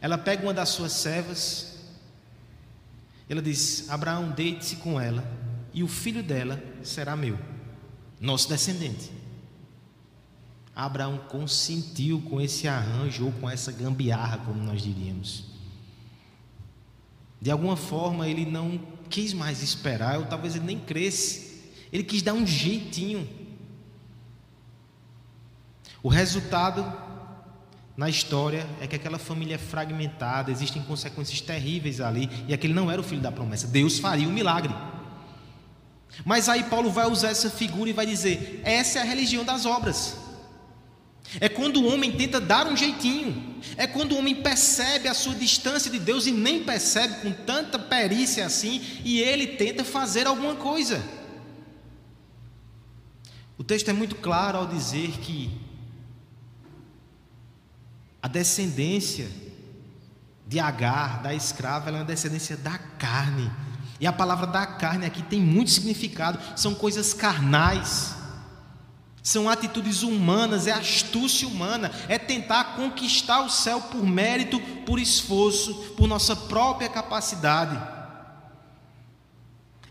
Ela 0.00 0.16
pega 0.16 0.44
uma 0.44 0.54
das 0.54 0.68
suas 0.68 0.92
servas, 0.92 1.71
ela 3.32 3.40
diz: 3.40 3.88
Abraão, 3.88 4.30
deite-se 4.30 4.76
com 4.76 5.00
ela, 5.00 5.24
e 5.72 5.82
o 5.82 5.88
filho 5.88 6.22
dela 6.22 6.62
será 6.82 7.16
meu, 7.16 7.38
nosso 8.20 8.46
descendente. 8.46 9.10
Abraão 10.76 11.18
consentiu 11.28 12.20
com 12.22 12.40
esse 12.40 12.68
arranjo 12.68 13.26
ou 13.26 13.32
com 13.32 13.48
essa 13.48 13.72
gambiarra, 13.72 14.38
como 14.38 14.62
nós 14.62 14.82
diríamos. 14.82 15.44
De 17.40 17.50
alguma 17.50 17.76
forma 17.76 18.28
ele 18.28 18.44
não 18.44 18.78
quis 19.08 19.32
mais 19.32 19.62
esperar, 19.62 20.18
ou 20.18 20.26
talvez 20.26 20.54
ele 20.54 20.66
nem 20.66 20.78
cresce. 20.78 21.72
Ele 21.90 22.04
quis 22.04 22.22
dar 22.22 22.34
um 22.34 22.46
jeitinho. 22.46 23.28
O 26.02 26.08
resultado 26.08 26.84
na 27.96 28.08
história 28.08 28.66
é 28.80 28.86
que 28.86 28.96
aquela 28.96 29.18
família 29.18 29.56
é 29.56 29.58
fragmentada, 29.58 30.50
existem 30.50 30.82
consequências 30.82 31.40
terríveis 31.40 32.00
ali, 32.00 32.28
e 32.48 32.54
aquele 32.54 32.72
não 32.72 32.90
era 32.90 33.00
o 33.00 33.04
filho 33.04 33.20
da 33.20 33.30
promessa. 33.30 33.66
Deus 33.66 33.98
faria 33.98 34.26
um 34.26 34.32
milagre. 34.32 34.74
Mas 36.24 36.48
aí 36.48 36.64
Paulo 36.64 36.90
vai 36.90 37.10
usar 37.10 37.28
essa 37.28 37.50
figura 37.50 37.90
e 37.90 37.92
vai 37.92 38.06
dizer: 38.06 38.60
essa 38.64 38.98
é 38.98 39.02
a 39.02 39.04
religião 39.04 39.44
das 39.44 39.66
obras. 39.66 40.16
É 41.40 41.48
quando 41.48 41.78
o 41.80 41.92
homem 41.92 42.12
tenta 42.12 42.40
dar 42.40 42.66
um 42.66 42.76
jeitinho, 42.76 43.54
é 43.76 43.86
quando 43.86 44.12
o 44.12 44.18
homem 44.18 44.34
percebe 44.34 45.08
a 45.08 45.14
sua 45.14 45.34
distância 45.34 45.90
de 45.90 45.98
Deus 45.98 46.26
e 46.26 46.32
nem 46.32 46.62
percebe 46.64 47.22
com 47.22 47.32
tanta 47.32 47.78
perícia 47.78 48.44
assim, 48.44 48.82
e 49.04 49.20
ele 49.20 49.46
tenta 49.46 49.84
fazer 49.84 50.26
alguma 50.26 50.56
coisa. 50.56 51.02
O 53.56 53.64
texto 53.64 53.88
é 53.88 53.92
muito 53.92 54.16
claro 54.16 54.58
ao 54.58 54.66
dizer 54.66 55.12
que 55.20 55.61
a 58.22 58.28
descendência 58.28 59.28
de 60.46 60.60
Agar, 60.60 61.22
da 61.22 61.34
escrava, 61.34 61.88
ela 61.88 61.98
é 61.98 62.00
uma 62.00 62.06
descendência 62.06 62.56
da 62.56 62.78
carne. 62.78 63.50
E 63.98 64.06
a 64.06 64.12
palavra 64.12 64.46
da 64.46 64.64
carne 64.64 65.04
aqui 65.04 65.22
tem 65.22 65.40
muito 65.40 65.70
significado, 65.70 66.38
são 66.56 66.74
coisas 66.74 67.12
carnais. 67.12 68.14
São 69.22 69.48
atitudes 69.48 70.02
humanas, 70.02 70.66
é 70.66 70.72
astúcia 70.72 71.46
humana, 71.46 71.90
é 72.08 72.18
tentar 72.18 72.76
conquistar 72.76 73.42
o 73.42 73.50
céu 73.50 73.80
por 73.80 74.04
mérito, 74.04 74.60
por 74.84 74.98
esforço, 74.98 75.74
por 75.96 76.08
nossa 76.08 76.34
própria 76.34 76.88
capacidade 76.88 78.01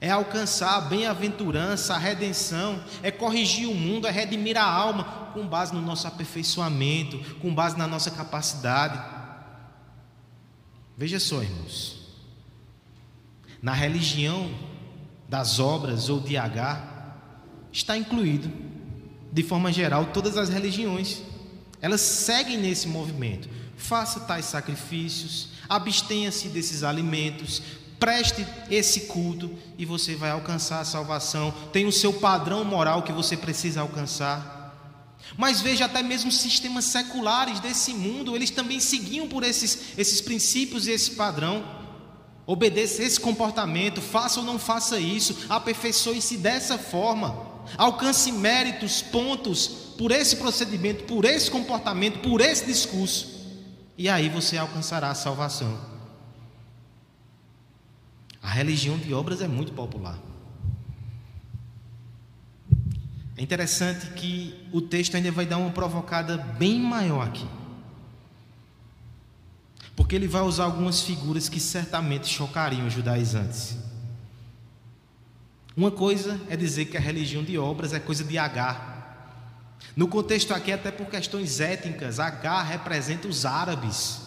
é 0.02 0.10
alcançar 0.10 0.78
a 0.78 0.82
bem-aventurança, 0.82 1.94
a 1.94 1.98
redenção, 2.00 2.84
é 3.04 3.12
corrigir 3.12 3.70
o 3.70 3.76
mundo, 3.76 4.08
é 4.08 4.12
redimir 4.12 4.58
a 4.58 4.64
alma 4.64 5.04
com 5.32 5.48
base 5.48 5.72
no 5.76 5.80
nosso 5.80 6.08
aperfeiçoamento, 6.08 7.20
com 7.40 7.54
base 7.54 7.78
na 7.78 7.86
nossa 7.86 8.10
capacidade. 8.10 9.00
Veja 10.98 11.20
só, 11.20 11.44
irmãos, 11.44 12.02
na 13.62 13.74
religião 13.74 14.52
das 15.30 15.60
obras 15.60 16.10
ou 16.10 16.20
de 16.20 16.36
H, 16.36 17.16
está 17.72 17.96
incluído, 17.96 18.52
de 19.32 19.44
forma 19.44 19.72
geral, 19.72 20.08
todas 20.08 20.36
as 20.36 20.50
religiões. 20.50 21.22
Elas 21.80 22.02
seguem 22.02 22.58
nesse 22.58 22.88
movimento. 22.88 23.48
Faça 23.78 24.20
tais 24.22 24.46
sacrifícios, 24.46 25.50
abstenha-se 25.70 26.50
desses 26.50 26.84
alimentos, 26.84 27.62
preste 28.02 28.44
esse 28.68 29.02
culto 29.02 29.56
e 29.78 29.86
você 29.86 30.16
vai 30.16 30.32
alcançar 30.32 30.80
a 30.80 30.86
salvação. 30.86 31.54
Tem 31.72 31.86
o 31.86 31.92
seu 31.92 32.12
padrão 32.12 32.66
moral 32.66 33.04
que 33.04 33.14
você 33.14 33.38
precisa 33.38 33.82
alcançar. 33.82 34.60
Mas 35.38 35.62
veja, 35.62 35.86
até 35.86 36.02
mesmo 36.02 36.32
sistemas 36.32 36.86
seculares 36.86 37.60
desse 37.60 37.94
mundo, 37.94 38.36
eles 38.36 38.50
também 38.50 38.80
seguiam 38.80 39.28
por 39.28 39.44
esses, 39.44 39.94
esses 39.96 40.20
princípios 40.20 40.88
e 40.88 40.92
esse 40.92 41.12
padrão. 41.12 41.64
Obedeça 42.48 43.04
esse 43.04 43.20
comportamento, 43.20 44.02
faça 44.02 44.40
ou 44.40 44.46
não 44.46 44.58
faça 44.58 45.00
isso, 45.00 45.46
aperfeiçoe-se 45.48 46.38
dessa 46.38 46.80
forma, 46.80 47.38
alcance 47.78 48.32
méritos, 48.32 49.04
pontos 49.04 49.68
por 49.96 50.12
esse 50.12 50.36
procedimento, 50.38 51.04
por 51.04 51.24
esse 51.24 51.52
comportamento, 51.52 52.20
por 52.20 52.42
esse 52.42 52.66
discurso, 52.66 53.30
e 53.96 54.10
aí 54.10 54.28
você 54.28 54.58
alcançará 54.58 55.12
a 55.12 55.16
salvação. 55.16 55.91
A 58.42 58.50
religião 58.50 58.98
de 58.98 59.14
obras 59.14 59.42
é 59.42 59.48
muito 59.48 59.72
popular. 59.74 60.18
É 63.38 63.44
interessante 63.44 64.08
que 64.12 64.54
o 64.72 64.82
texto 64.82 65.16
ainda 65.16 65.32
vai 65.32 65.46
dar 65.46 65.58
uma 65.58 65.72
provocada 65.72 66.38
bem 66.38 66.80
maior 66.80 67.28
aqui. 67.28 67.48
Porque 69.96 70.16
ele 70.16 70.28
vai 70.28 70.42
usar 70.42 70.66
algumas 70.66 71.02
figuras 71.02 71.50
que 71.50 71.60
certamente 71.60 72.28
chocariam 72.28 72.88
os 72.88 72.94
judaizantes. 72.94 73.78
Uma 75.76 75.92
coisa 75.92 76.40
é 76.50 76.56
dizer 76.56 76.86
que 76.86 76.98
a 76.98 77.00
religião 77.00 77.44
de 77.44 77.58
obras 77.58 77.94
é 77.94 78.00
coisa 78.00 78.24
de 78.24 78.38
Agar. 78.38 78.92
No 79.96 80.08
contexto 80.08 80.54
aqui, 80.54 80.72
até 80.72 80.92
por 80.92 81.08
questões 81.08 81.60
étnicas, 81.60 82.20
Agar 82.20 82.64
representa 82.64 83.28
os 83.28 83.46
árabes. 83.46 84.22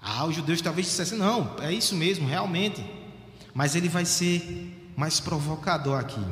Ah, 0.00 0.24
os 0.24 0.34
judeus 0.34 0.60
talvez 0.60 0.86
dissessem, 0.86 1.18
não, 1.18 1.56
é 1.60 1.72
isso 1.72 1.94
mesmo, 1.94 2.28
realmente. 2.28 2.84
Mas 3.54 3.74
ele 3.74 3.88
vai 3.88 4.04
ser 4.04 4.92
mais 4.96 5.20
provocador 5.20 5.98
aqui. 5.98 6.24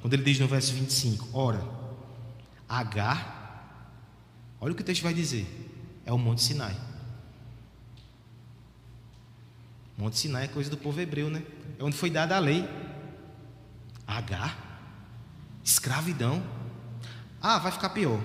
Quando 0.00 0.14
ele 0.14 0.22
diz 0.22 0.38
no 0.38 0.46
verso 0.46 0.72
25: 0.72 1.28
Ora, 1.32 1.62
Agar, 2.68 3.74
olha 4.60 4.72
o 4.72 4.74
que 4.74 4.82
o 4.82 4.84
texto 4.84 5.02
vai 5.02 5.14
dizer: 5.14 5.46
é 6.04 6.12
o 6.12 6.18
Monte 6.18 6.42
Sinai. 6.42 6.76
Monte 9.96 10.18
Sinai 10.18 10.44
é 10.44 10.48
coisa 10.48 10.70
do 10.70 10.76
povo 10.76 11.00
hebreu, 11.00 11.28
né? 11.28 11.42
É 11.78 11.84
onde 11.84 11.96
foi 11.96 12.10
dada 12.10 12.36
a 12.36 12.38
lei. 12.38 12.68
Agar, 14.06 14.56
escravidão. 15.64 16.42
Ah, 17.40 17.58
vai 17.58 17.72
ficar 17.72 17.90
pior. 17.90 18.20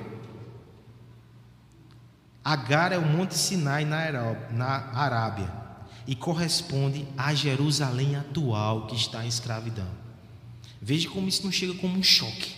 Agar 2.43 2.91
é 2.91 2.97
o 2.97 3.05
Monte 3.05 3.35
Sinai 3.35 3.85
na 3.85 4.91
Arábia 4.93 5.64
e 6.07 6.15
corresponde 6.15 7.07
à 7.17 7.33
Jerusalém 7.33 8.15
atual 8.15 8.87
que 8.87 8.95
está 8.95 9.25
em 9.25 9.27
escravidão. 9.27 9.87
Veja 10.81 11.09
como 11.09 11.27
isso 11.27 11.43
não 11.43 11.51
chega 11.51 11.73
como 11.75 11.97
um 11.97 12.03
choque. 12.03 12.55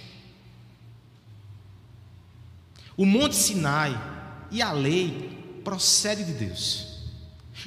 O 2.97 3.05
Monte 3.05 3.35
Sinai 3.35 3.95
e 4.51 4.61
a 4.61 4.71
lei 4.71 5.61
procede 5.63 6.23
de 6.23 6.33
Deus. 6.33 7.03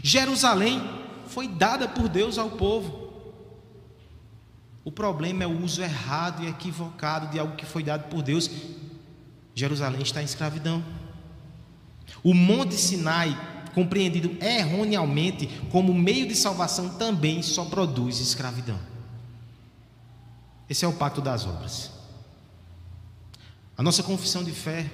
Jerusalém 0.02 0.82
foi 1.26 1.46
dada 1.46 1.88
por 1.88 2.08
Deus 2.08 2.36
ao 2.36 2.50
povo. 2.50 3.10
O 4.84 4.90
problema 4.90 5.44
é 5.44 5.46
o 5.46 5.62
uso 5.62 5.82
errado 5.82 6.42
e 6.42 6.48
equivocado 6.48 7.28
de 7.28 7.38
algo 7.38 7.54
que 7.54 7.64
foi 7.64 7.82
dado 7.82 8.08
por 8.08 8.22
Deus. 8.22 8.50
Jerusalém 9.54 10.02
está 10.02 10.20
em 10.20 10.24
escravidão. 10.24 10.82
O 12.22 12.34
Monte 12.34 12.74
Sinai 12.74 13.36
compreendido 13.74 14.36
erroneamente 14.44 15.46
como 15.70 15.94
meio 15.94 16.26
de 16.26 16.34
salvação, 16.34 16.90
também 16.90 17.42
só 17.42 17.64
produz 17.64 18.20
escravidão. 18.20 18.78
Esse 20.68 20.84
é 20.84 20.88
o 20.88 20.92
pacto 20.92 21.20
das 21.20 21.46
obras. 21.46 21.90
A 23.76 23.82
nossa 23.82 24.02
confissão 24.02 24.44
de 24.44 24.52
fé, 24.52 24.90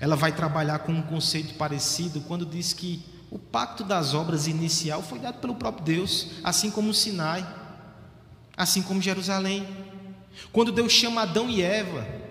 ela 0.00 0.16
vai 0.16 0.32
trabalhar 0.32 0.80
com 0.80 0.92
um 0.92 1.02
conceito 1.02 1.54
parecido 1.54 2.20
quando 2.22 2.44
diz 2.44 2.72
que 2.72 3.04
o 3.30 3.38
pacto 3.38 3.84
das 3.84 4.14
obras 4.14 4.46
inicial 4.46 5.02
foi 5.02 5.18
dado 5.18 5.38
pelo 5.38 5.54
próprio 5.54 5.84
Deus, 5.84 6.28
assim 6.42 6.70
como 6.70 6.90
o 6.90 6.94
Sinai, 6.94 7.46
assim 8.56 8.82
como 8.82 9.02
Jerusalém. 9.02 9.66
Quando 10.52 10.72
Deus 10.72 10.92
chama 10.92 11.22
Adão 11.22 11.48
e 11.48 11.62
Eva 11.62 12.23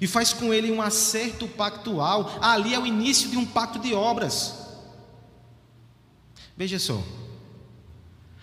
e 0.00 0.06
faz 0.06 0.32
com 0.32 0.52
ele 0.52 0.70
um 0.70 0.82
acerto 0.82 1.46
pactual. 1.48 2.38
Ali 2.40 2.74
é 2.74 2.78
o 2.78 2.86
início 2.86 3.30
de 3.30 3.36
um 3.36 3.44
pacto 3.44 3.78
de 3.78 3.94
obras. 3.94 4.64
Veja 6.56 6.78
só, 6.78 7.02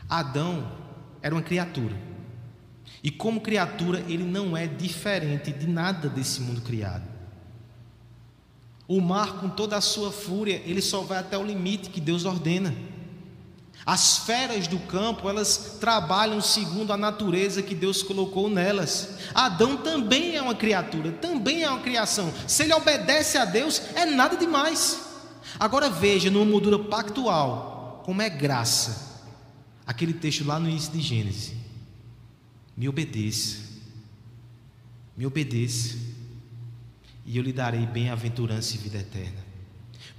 Adão 0.10 0.72
era 1.22 1.34
uma 1.34 1.42
criatura, 1.42 1.96
e 3.04 3.10
como 3.10 3.42
criatura, 3.42 4.04
ele 4.08 4.24
não 4.24 4.56
é 4.56 4.68
diferente 4.68 5.52
de 5.52 5.66
nada 5.66 6.10
desse 6.10 6.42
mundo 6.42 6.62
criado. 6.62 7.10
O 8.88 9.00
mar, 9.00 9.40
com 9.40 9.50
toda 9.50 9.78
a 9.78 9.82
sua 9.82 10.12
fúria, 10.12 10.62
ele 10.66 10.82
só 10.82 11.02
vai 11.02 11.20
até 11.20 11.38
o 11.38 11.46
limite 11.46 11.90
que 11.90 12.02
Deus 12.02 12.26
ordena. 12.26 12.76
As 13.86 14.20
feras 14.20 14.68
do 14.68 14.78
campo, 14.80 15.28
elas 15.28 15.78
trabalham 15.80 16.40
segundo 16.40 16.94
a 16.94 16.98
natureza 16.98 17.64
que 17.64 17.74
Deus 17.74 18.04
colocou 18.04 18.50
nelas. 18.50 19.16
Adão 19.34 19.78
também 19.78 20.36
é 20.36 20.42
uma 20.42 20.54
criatura, 20.54 21.12
também 21.12 21.64
é 21.64 21.70
uma 21.70 21.80
criação. 21.80 22.32
Se 22.48 22.64
ele 22.64 22.74
obedece 22.74 23.38
a 23.38 23.46
Deus, 23.46 23.82
é 23.96 24.06
nada 24.06 24.38
demais. 24.38 25.02
Agora 25.60 25.90
veja, 25.90 26.30
numa 26.30 26.46
moldura 26.46 26.78
pactual, 26.78 28.04
como 28.06 28.22
é 28.22 28.30
graça. 28.30 29.10
Aquele 29.86 30.14
texto 30.14 30.46
lá 30.46 30.60
no 30.60 30.70
início 30.70 30.92
de 30.92 31.02
Gênesis. 31.02 31.54
Me 32.78 32.88
obedeça. 32.88 33.58
Me 35.18 35.26
obedeça. 35.26 35.98
E 37.26 37.36
eu 37.36 37.44
lhe 37.44 37.52
darei 37.52 37.86
bem-aventurança 37.86 38.76
e 38.76 38.78
vida 38.78 39.00
eterna. 39.00 39.51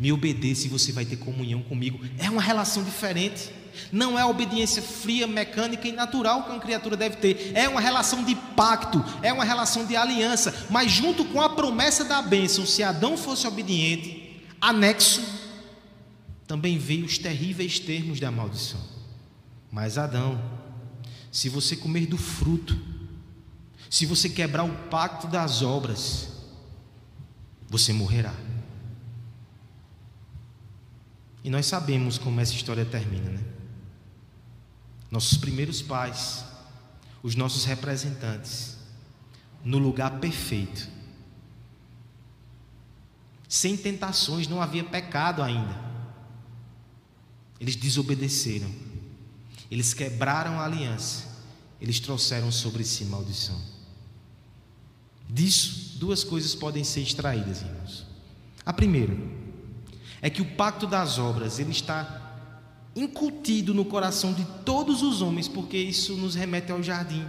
Me 0.03 0.11
obedeça 0.13 0.67
e 0.67 0.69
você 0.69 0.91
vai 0.91 1.05
ter 1.05 1.15
comunhão 1.15 1.63
comigo. 1.63 2.05
É 2.19 2.29
uma 2.29 2.43
relação 2.43 2.83
diferente. 2.83 3.51
Não 3.93 4.19
é 4.19 4.23
a 4.23 4.27
obediência 4.27 4.83
fria, 4.83 5.29
mecânica 5.29 5.87
e 5.87 5.93
natural 5.93 6.43
que 6.43 6.51
uma 6.51 6.59
criatura 6.59 6.97
deve 6.97 7.19
ter. 7.19 7.53
É 7.55 7.69
uma 7.69 7.81
relação 7.81 8.25
de 8.25 8.35
pacto, 8.35 9.01
é 9.23 9.33
uma 9.33 9.45
relação 9.45 9.87
de 9.87 9.95
aliança. 9.95 10.67
Mas 10.69 10.91
junto 10.91 11.25
com 11.27 11.41
a 11.41 11.51
promessa 11.51 12.05
da 12.05 12.21
bênção, 12.21 12.67
se 12.67 12.83
Adão 12.83 13.17
fosse 13.17 13.47
obediente, 13.47 14.43
anexo, 14.61 15.23
também 16.49 16.79
veio 16.79 17.07
os 17.07 17.17
terríveis 17.17 17.79
termos 17.79 18.19
da 18.19 18.29
maldição. 18.29 18.81
Mas 19.71 19.99
Adão, 19.99 20.43
se 21.31 21.49
você 21.49 21.77
comer 21.77 22.07
do 22.07 22.19
fruto, 22.19 22.77
se 23.89 24.05
você 24.05 24.29
quebrar 24.29 24.65
o 24.65 24.75
pacto 24.91 25.29
das 25.29 25.63
obras, 25.63 26.29
você 27.69 27.93
morrerá. 27.93 28.35
E 31.45 31.51
nós 31.51 31.67
sabemos 31.67 32.19
como 32.19 32.41
essa 32.41 32.55
história 32.55 32.85
termina, 32.85 33.31
né? 33.31 33.45
Nossos 35.11 35.37
primeiros 35.37 35.83
pais, 35.83 36.45
os 37.23 37.35
nossos 37.35 37.65
representantes, 37.65 38.77
no 39.65 39.79
lugar 39.79 40.21
perfeito. 40.21 40.89
Sem 43.49 43.77
tentações, 43.77 44.49
não 44.49 44.63
havia 44.63 44.85
pecado 44.85 45.43
ainda. 45.43 45.79
Eles 47.61 47.77
desobedeceram. 47.77 48.71
Eles 49.71 49.93
quebraram 49.93 50.59
a 50.59 50.65
aliança. 50.65 51.27
Eles 51.81 52.01
trouxeram 52.01 52.51
sobre 52.51 52.85
si 52.85 53.05
maldição. 53.05 53.61
Disso, 55.29 55.99
duas 55.99 56.25
coisas 56.25 56.55
podem 56.55 56.85
ser 56.85 57.01
extraídas, 57.01 57.63
irmãos. 57.63 58.07
A 58.65 58.73
primeira, 58.73 59.17
é 60.23 60.31
que 60.31 60.41
o 60.41 60.55
pacto 60.55 60.87
das 60.87 61.19
obras 61.19 61.59
ele 61.59 61.73
está 61.73 62.21
incutido 62.95 63.75
no 63.75 63.85
coração 63.85 64.33
de 64.33 64.45
todos 64.65 65.03
os 65.03 65.21
homens, 65.21 65.49
porque 65.49 65.77
isso 65.77 66.17
nos 66.17 66.37
remete 66.37 66.71
ao 66.71 66.83
jardim. 66.83 67.27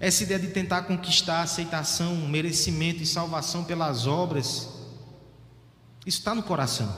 Essa 0.00 0.24
ideia 0.24 0.40
de 0.40 0.48
tentar 0.48 0.82
conquistar 0.82 1.42
aceitação, 1.42 2.16
merecimento 2.26 3.02
e 3.02 3.06
salvação 3.06 3.62
pelas 3.62 4.08
obras, 4.08 4.68
isso 6.04 6.18
está 6.18 6.34
no 6.34 6.42
coração. 6.42 6.92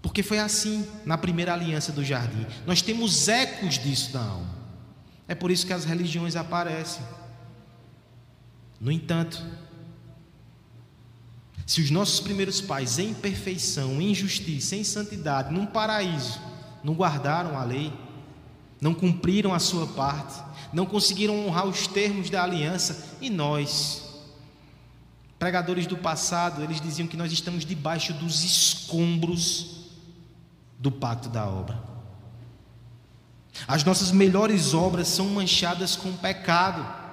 Porque 0.00 0.22
foi 0.22 0.38
assim 0.38 0.86
na 1.04 1.18
primeira 1.18 1.52
aliança 1.52 1.90
do 1.90 2.04
jardim. 2.04 2.46
Nós 2.64 2.80
temos 2.80 3.26
ecos 3.26 3.76
disso 3.76 4.14
na 4.14 4.24
alma. 4.24 4.58
É 5.26 5.34
por 5.34 5.50
isso 5.50 5.66
que 5.66 5.72
as 5.72 5.84
religiões 5.84 6.36
aparecem. 6.36 7.02
No 8.80 8.92
entanto, 8.92 9.44
se 11.68 11.82
os 11.82 11.90
nossos 11.90 12.18
primeiros 12.18 12.62
pais, 12.62 12.98
em 12.98 13.12
perfeição, 13.12 14.00
em 14.00 14.14
justiça, 14.14 14.74
em 14.74 14.82
santidade, 14.82 15.52
num 15.52 15.66
paraíso, 15.66 16.40
não 16.82 16.94
guardaram 16.94 17.58
a 17.58 17.62
lei, 17.62 17.92
não 18.80 18.94
cumpriram 18.94 19.52
a 19.52 19.58
sua 19.58 19.86
parte, 19.86 20.42
não 20.72 20.86
conseguiram 20.86 21.46
honrar 21.46 21.66
os 21.66 21.86
termos 21.86 22.30
da 22.30 22.42
aliança, 22.42 23.16
e 23.20 23.28
nós, 23.28 24.08
Pregadores 25.38 25.86
do 25.86 25.96
passado, 25.96 26.62
eles 26.62 26.80
diziam 26.80 27.06
que 27.06 27.16
nós 27.16 27.30
estamos 27.30 27.64
debaixo 27.64 28.12
dos 28.12 28.42
escombros 28.42 29.84
do 30.78 30.90
pacto 30.90 31.28
da 31.28 31.46
obra. 31.46 31.80
As 33.66 33.84
nossas 33.84 34.10
melhores 34.10 34.74
obras 34.74 35.06
são 35.06 35.26
manchadas 35.26 35.94
com 35.94 36.12
pecado. 36.16 37.07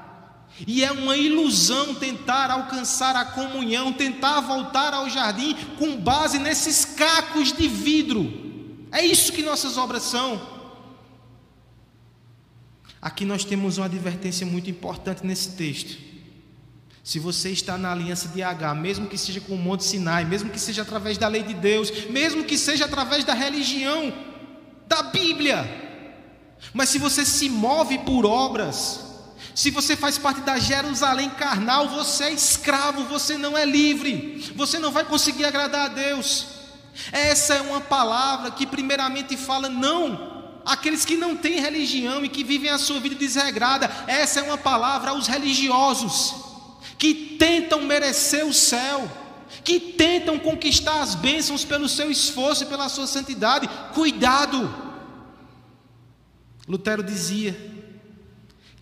E 0.66 0.84
é 0.84 0.92
uma 0.92 1.18
ilusão 1.18 1.96
tentar 1.96 2.50
alcançar 2.50 3.16
a 3.16 3.26
comunhão, 3.26 3.92
tentar 3.92 4.40
voltar 4.42 4.94
ao 4.94 5.10
jardim 5.10 5.54
com 5.78 5.98
base 5.98 6.40
nesses 6.40 6.86
cacos 6.86 7.52
de 7.52 7.68
vidro. 7.68 8.46
É 8.92 9.06
isso 9.06 9.34
que 9.34 9.42
nossas 9.42 9.78
obras 9.78 10.04
são. 10.04 10.42
Aqui 13.02 13.26
nós 13.26 13.44
temos 13.44 13.78
uma 13.78 13.86
advertência 13.86 14.46
muito 14.46 14.70
importante 14.70 15.26
nesse 15.26 15.52
texto. 15.52 15.98
Se 17.04 17.20
você 17.20 17.52
está 17.52 17.78
na 17.78 17.92
aliança 17.92 18.30
de 18.30 18.42
H, 18.42 18.74
mesmo 18.74 19.08
que 19.08 19.18
seja 19.18 19.40
com 19.40 19.54
o 19.54 19.58
Monte 19.58 19.84
Sinai, 19.84 20.26
mesmo 20.26 20.50
que 20.50 20.60
seja 20.60 20.82
através 20.82 21.18
da 21.18 21.28
lei 21.28 21.44
de 21.44 21.54
Deus, 21.54 22.08
mesmo 22.10 22.46
que 22.46 22.58
seja 22.58 22.86
através 22.86 23.24
da 23.24 23.34
religião, 23.34 24.12
da 24.88 25.04
Bíblia, 25.04 25.86
mas 26.74 26.90
se 26.90 26.98
você 26.98 27.24
se 27.26 27.48
move 27.48 28.00
por 28.00 28.26
obras, 28.26 29.05
se 29.54 29.70
você 29.70 29.96
faz 29.96 30.18
parte 30.18 30.42
da 30.42 30.58
Jerusalém 30.58 31.30
carnal, 31.30 31.90
você 31.90 32.26
é 32.26 32.34
escravo, 32.34 33.04
você 33.06 33.38
não 33.38 33.58
é 33.58 33.66
livre, 33.66 34.52
você 34.56 34.80
não 34.80 34.92
vai 34.92 35.06
conseguir 35.06 35.46
agradar 35.46 35.86
a 35.86 35.94
Deus. 35.94 36.48
Essa 37.12 37.56
é 37.56 37.62
uma 37.62 37.82
palavra 37.82 38.52
que, 38.52 38.66
primeiramente, 38.66 39.38
fala 39.38 39.70
não 39.70 40.34
aqueles 40.66 41.06
que 41.06 41.16
não 41.16 41.36
têm 41.36 41.60
religião 41.60 42.26
e 42.26 42.30
que 42.30 42.44
vivem 42.44 42.70
a 42.70 42.78
sua 42.78 43.00
vida 43.00 43.16
desregrada. 43.16 43.90
Essa 44.08 44.40
é 44.40 44.44
uma 44.44 44.58
palavra 44.58 45.12
aos 45.12 45.28
religiosos 45.28 46.34
que 46.98 47.14
tentam 47.38 47.82
merecer 47.82 48.46
o 48.46 48.54
céu, 48.54 49.10
que 49.64 49.80
tentam 49.80 50.40
conquistar 50.40 51.02
as 51.02 51.14
bênçãos 51.14 51.64
pelo 51.64 51.88
seu 51.88 52.10
esforço 52.10 52.64
e 52.64 52.68
pela 52.68 52.90
sua 52.90 53.08
santidade. 53.08 53.70
Cuidado! 53.94 54.74
Lutero 56.68 57.04
dizia 57.04 57.75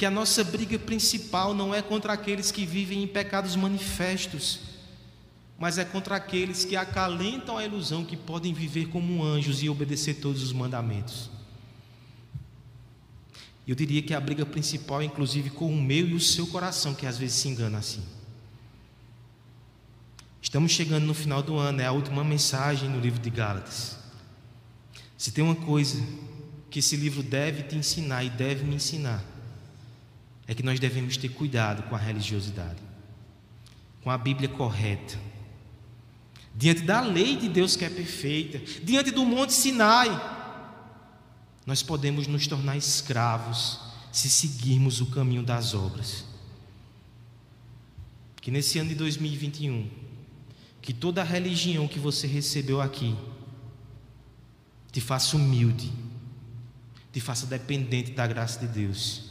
que 0.03 0.07
a 0.07 0.11
nossa 0.11 0.43
briga 0.43 0.77
principal 0.77 1.53
não 1.53 1.73
é 1.73 1.81
contra 1.81 2.11
aqueles 2.11 2.51
que 2.51 2.65
vivem 2.65 3.03
em 3.03 3.07
pecados 3.07 3.55
manifestos, 3.55 4.59
mas 5.57 5.77
é 5.77 5.85
contra 5.85 6.17
aqueles 6.17 6.65
que 6.65 6.75
acalentam 6.75 7.57
a 7.57 7.63
ilusão 7.63 8.03
que 8.03 8.17
podem 8.17 8.53
viver 8.53 8.89
como 8.89 9.23
anjos 9.23 9.63
e 9.63 9.69
obedecer 9.69 10.15
todos 10.15 10.43
os 10.43 10.51
mandamentos. 10.51 11.29
Eu 13.65 13.73
diria 13.75 14.01
que 14.01 14.13
a 14.13 14.19
briga 14.19 14.45
principal 14.45 15.01
é 15.01 15.05
inclusive 15.05 15.49
com 15.51 15.73
o 15.73 15.81
meu 15.81 16.05
e 16.05 16.15
o 16.15 16.19
seu 16.19 16.47
coração, 16.47 16.93
que 16.93 17.05
às 17.05 17.17
vezes 17.17 17.37
se 17.37 17.47
engana 17.47 17.77
assim. 17.77 18.03
Estamos 20.41 20.73
chegando 20.73 21.05
no 21.05 21.13
final 21.13 21.41
do 21.41 21.57
ano, 21.57 21.79
é 21.79 21.85
a 21.85 21.93
última 21.93 22.25
mensagem 22.25 22.89
no 22.89 22.99
livro 22.99 23.21
de 23.21 23.29
Gálatas. 23.29 23.95
Se 25.17 25.31
tem 25.31 25.41
uma 25.41 25.55
coisa 25.55 26.03
que 26.69 26.79
esse 26.79 26.97
livro 26.97 27.23
deve 27.23 27.63
te 27.63 27.77
ensinar 27.77 28.25
e 28.25 28.29
deve 28.29 28.65
me 28.65 28.75
ensinar 28.75 29.31
é 30.47 30.53
que 30.53 30.63
nós 30.63 30.79
devemos 30.79 31.17
ter 31.17 31.29
cuidado 31.29 31.83
com 31.83 31.95
a 31.95 31.97
religiosidade, 31.97 32.81
com 34.03 34.09
a 34.09 34.17
Bíblia 34.17 34.49
correta, 34.49 35.17
diante 36.55 36.81
da 36.81 37.01
lei 37.01 37.35
de 37.35 37.47
Deus 37.47 37.75
que 37.75 37.85
é 37.85 37.89
perfeita, 37.89 38.59
diante 38.83 39.11
do 39.11 39.25
Monte 39.25 39.53
Sinai, 39.53 40.09
nós 41.65 41.81
podemos 41.81 42.27
nos 42.27 42.45
tornar 42.45 42.75
escravos 42.77 43.79
se 44.11 44.29
seguirmos 44.29 45.01
o 45.01 45.07
caminho 45.07 45.43
das 45.43 45.73
obras. 45.73 46.25
Que 48.41 48.51
nesse 48.51 48.77
ano 48.77 48.89
de 48.89 48.95
2021, 48.95 49.89
que 50.81 50.93
toda 50.93 51.21
a 51.21 51.23
religião 51.23 51.87
que 51.87 51.97
você 51.97 52.27
recebeu 52.27 52.81
aqui 52.81 53.15
te 54.91 54.99
faça 54.99 55.37
humilde 55.37 55.91
te 57.13 57.21
faça 57.21 57.45
dependente 57.45 58.11
da 58.11 58.25
graça 58.25 58.59
de 58.59 58.67
Deus, 58.67 59.25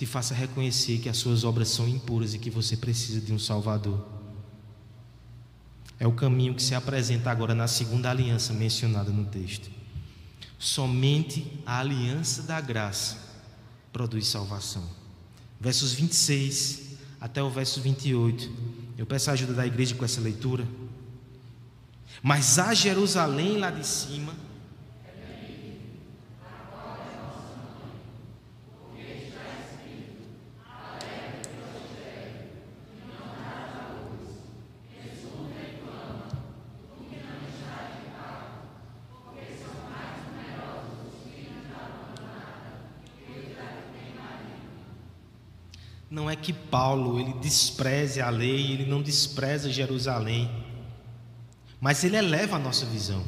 te 0.00 0.06
faça 0.06 0.32
reconhecer 0.32 0.96
que 0.96 1.10
as 1.10 1.18
suas 1.18 1.44
obras 1.44 1.68
são 1.68 1.86
impuras 1.86 2.32
e 2.32 2.38
que 2.38 2.48
você 2.48 2.74
precisa 2.74 3.20
de 3.20 3.34
um 3.34 3.38
Salvador. 3.38 4.02
É 5.98 6.06
o 6.06 6.12
caminho 6.12 6.54
que 6.54 6.62
se 6.62 6.74
apresenta 6.74 7.30
agora 7.30 7.54
na 7.54 7.68
segunda 7.68 8.08
aliança 8.08 8.54
mencionada 8.54 9.10
no 9.10 9.26
texto. 9.26 9.70
Somente 10.58 11.52
a 11.66 11.80
aliança 11.80 12.44
da 12.44 12.58
graça 12.62 13.18
produz 13.92 14.26
salvação. 14.26 14.88
Versos 15.60 15.92
26 15.92 16.96
até 17.20 17.42
o 17.42 17.50
verso 17.50 17.82
28. 17.82 18.50
Eu 18.96 19.04
peço 19.04 19.28
a 19.28 19.34
ajuda 19.34 19.52
da 19.52 19.66
igreja 19.66 19.94
com 19.94 20.04
essa 20.06 20.22
leitura. 20.22 20.66
Mas 22.22 22.58
a 22.58 22.72
Jerusalém 22.72 23.58
lá 23.58 23.70
de 23.70 23.86
cima 23.86 24.32
Não 46.10 46.28
é 46.28 46.34
que 46.34 46.52
Paulo 46.52 47.20
ele 47.20 47.32
despreze 47.34 48.20
a 48.20 48.28
lei, 48.28 48.72
ele 48.72 48.84
não 48.84 49.00
despreza 49.00 49.70
Jerusalém, 49.70 50.50
mas 51.80 52.02
ele 52.02 52.16
eleva 52.16 52.56
a 52.56 52.58
nossa 52.58 52.84
visão. 52.84 53.24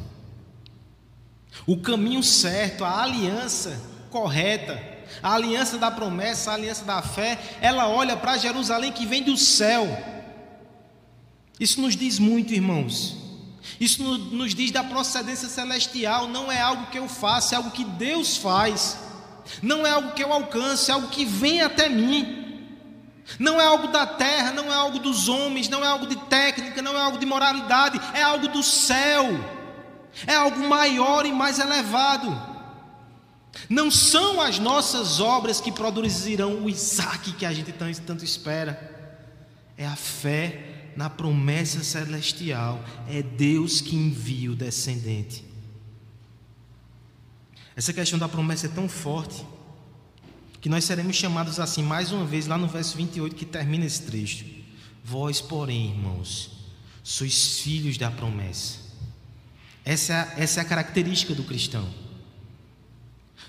O 1.65 1.77
caminho 1.77 2.25
certo, 2.25 2.85
a 2.85 3.01
aliança 3.01 3.81
correta, 4.11 4.83
a 5.23 5.33
aliança 5.35 5.79
da 5.79 5.93
promessa, 5.93 6.51
a 6.51 6.55
aliança 6.55 6.85
da 6.85 7.01
fé, 7.01 7.39
ela 7.61 7.89
olha 7.89 8.17
para 8.17 8.37
Jerusalém 8.37 8.91
que 8.91 9.07
vem 9.07 9.23
do 9.23 9.37
céu. 9.37 9.87
Isso 11.61 11.81
nos 11.81 11.95
diz 11.95 12.19
muito, 12.19 12.53
irmãos. 12.53 13.17
Isso 13.79 14.03
nos 14.03 14.57
diz 14.57 14.73
da 14.73 14.83
procedência 14.83 15.49
celestial, 15.49 16.27
não 16.27 16.51
é 16.51 16.61
algo 16.61 16.87
que 16.87 16.99
eu 16.99 17.09
faço, 17.09 17.55
é 17.55 17.57
algo 17.57 17.71
que 17.71 17.85
Deus 17.85 18.37
faz. 18.37 18.99
Não 19.63 19.87
é 19.87 19.91
algo 19.91 20.13
que 20.13 20.23
eu 20.23 20.33
alcance, 20.33 20.91
é 20.91 20.95
algo 20.95 21.09
que 21.09 21.25
vem 21.25 21.61
até 21.61 21.89
mim. 21.89 22.42
Não 23.39 23.61
é 23.61 23.65
algo 23.65 23.89
da 23.89 24.07
terra, 24.07 24.53
não 24.53 24.73
é 24.73 24.75
algo 24.75 24.99
dos 24.99 25.29
homens, 25.29 25.69
não 25.69 25.85
é 25.85 25.87
algo 25.89 26.07
de 26.07 26.17
técnica, 26.17 26.83
não 26.83 26.97
é 26.97 27.01
algo 27.01 27.19
de 27.19 27.27
moralidade, 27.27 28.01
é 28.15 28.23
algo 28.23 28.49
do 28.49 28.63
céu. 28.63 29.27
É 30.27 30.35
algo 30.35 30.69
maior 30.69 31.25
e 31.25 31.33
mais 31.33 31.59
elevado. 31.59 32.51
Não 33.69 33.91
são 33.91 34.41
as 34.41 34.59
nossas 34.59 35.21
obras 35.21 35.61
que 35.61 35.73
produzirão 35.73 36.63
o 36.63 36.69
Isaac 36.69 37.33
que 37.33 37.47
a 37.47 37.53
gente 37.53 37.73
tanto 37.73 38.25
espera. 38.25 38.91
É 39.77 39.87
a 39.87 39.97
fé 39.97 40.93
na 40.97 41.09
promessa 41.09 41.83
celestial. 41.83 42.83
É 43.09 43.23
Deus 43.23 43.81
que 43.81 43.97
envia 43.97 44.51
o 44.51 44.57
descendente. 44.57 45.45
Essa 47.75 47.93
questão 47.93 48.19
da 48.19 48.29
promessa 48.29 48.67
é 48.67 48.69
tão 48.69 48.89
forte 48.89 49.47
que 50.63 50.69
nós 50.69 50.85
seremos 50.85 51.17
chamados 51.17 51.59
assim 51.59 51.83
mais 51.83 52.13
uma 52.13 52.25
vez 52.25 52.47
lá 52.47 52.57
no 52.57 52.69
verso 52.69 52.97
28 52.97 53.35
que 53.35 53.45
termina 53.45 53.85
esse 53.85 54.03
trecho. 54.03 54.47
Vós, 55.05 55.41
porém, 55.41 55.91
irmãos, 55.91 56.53
sois 57.03 57.59
filhos 57.59 57.99
da 57.99 58.13
promessa. 58.13 58.79
Essa 59.85 60.33
é, 60.37 60.45
essa 60.45 60.61
é 60.61 60.63
a 60.63 60.65
característica 60.65 61.35
do 61.35 61.43
cristão. 61.43 61.93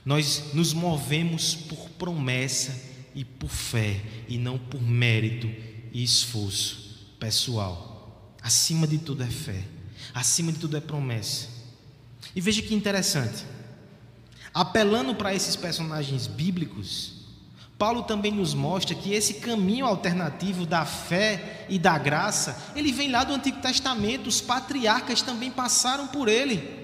Nós 0.04 0.56
nos 0.56 0.74
movemos 0.74 1.54
por 1.54 1.88
promessa 1.92 2.76
e 3.14 3.24
por 3.24 3.50
fé, 3.50 4.02
e 4.28 4.40
não 4.40 4.58
por 4.58 4.82
mérito 4.82 5.48
e 5.94 6.04
esforço 6.04 7.14
pessoal. 7.20 8.34
Acima 8.42 8.88
de 8.88 8.98
tudo 8.98 9.22
é 9.22 9.30
fé, 9.30 9.64
acima 10.16 10.52
de 10.52 10.58
tudo 10.58 10.76
é 10.76 10.82
promessa. 10.82 11.48
E 12.36 12.42
veja 12.42 12.64
que 12.64 12.74
interessante. 12.74 13.46
Apelando 14.54 15.16
para 15.16 15.34
esses 15.34 15.56
personagens 15.56 16.28
bíblicos, 16.28 17.24
Paulo 17.78 18.04
também 18.04 18.32
nos 18.32 18.54
mostra 18.54 18.94
que 18.94 19.14
esse 19.14 19.36
caminho 19.36 19.86
alternativo 19.86 20.66
da 20.66 20.86
fé 20.86 21.66
e 21.68 21.80
da 21.80 21.98
graça, 21.98 22.56
ele 22.76 22.92
vem 22.92 23.10
lá 23.10 23.24
do 23.24 23.34
Antigo 23.34 23.60
Testamento, 23.62 24.28
os 24.28 24.40
patriarcas 24.40 25.22
também 25.22 25.50
passaram 25.50 26.08
por 26.08 26.30
ele. 26.30 26.84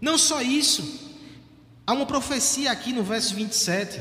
Não 0.00 0.16
só 0.16 0.40
isso, 0.40 1.12
há 1.86 1.92
uma 1.92 2.06
profecia 2.06 2.72
aqui 2.72 2.92
no 2.92 3.04
verso 3.04 3.34
27. 3.34 4.00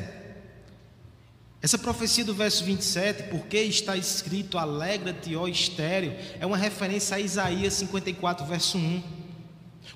Essa 1.62 1.78
profecia 1.78 2.24
do 2.24 2.34
verso 2.34 2.64
27, 2.64 3.24
porque 3.24 3.58
está 3.58 3.98
escrito 3.98 4.58
alegra-te, 4.58 5.36
ó 5.36 5.48
estéreo, 5.48 6.16
é 6.40 6.46
uma 6.46 6.58
referência 6.58 7.18
a 7.18 7.20
Isaías 7.20 7.74
54, 7.74 8.46
verso 8.46 8.78
1. 8.78 9.25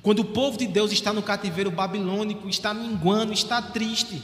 Quando 0.01 0.19
o 0.19 0.25
povo 0.25 0.57
de 0.57 0.67
Deus 0.67 0.91
está 0.91 1.11
no 1.11 1.21
cativeiro 1.21 1.71
babilônico, 1.71 2.47
está 2.47 2.73
minguando, 2.73 3.33
está 3.33 3.61
triste, 3.61 4.21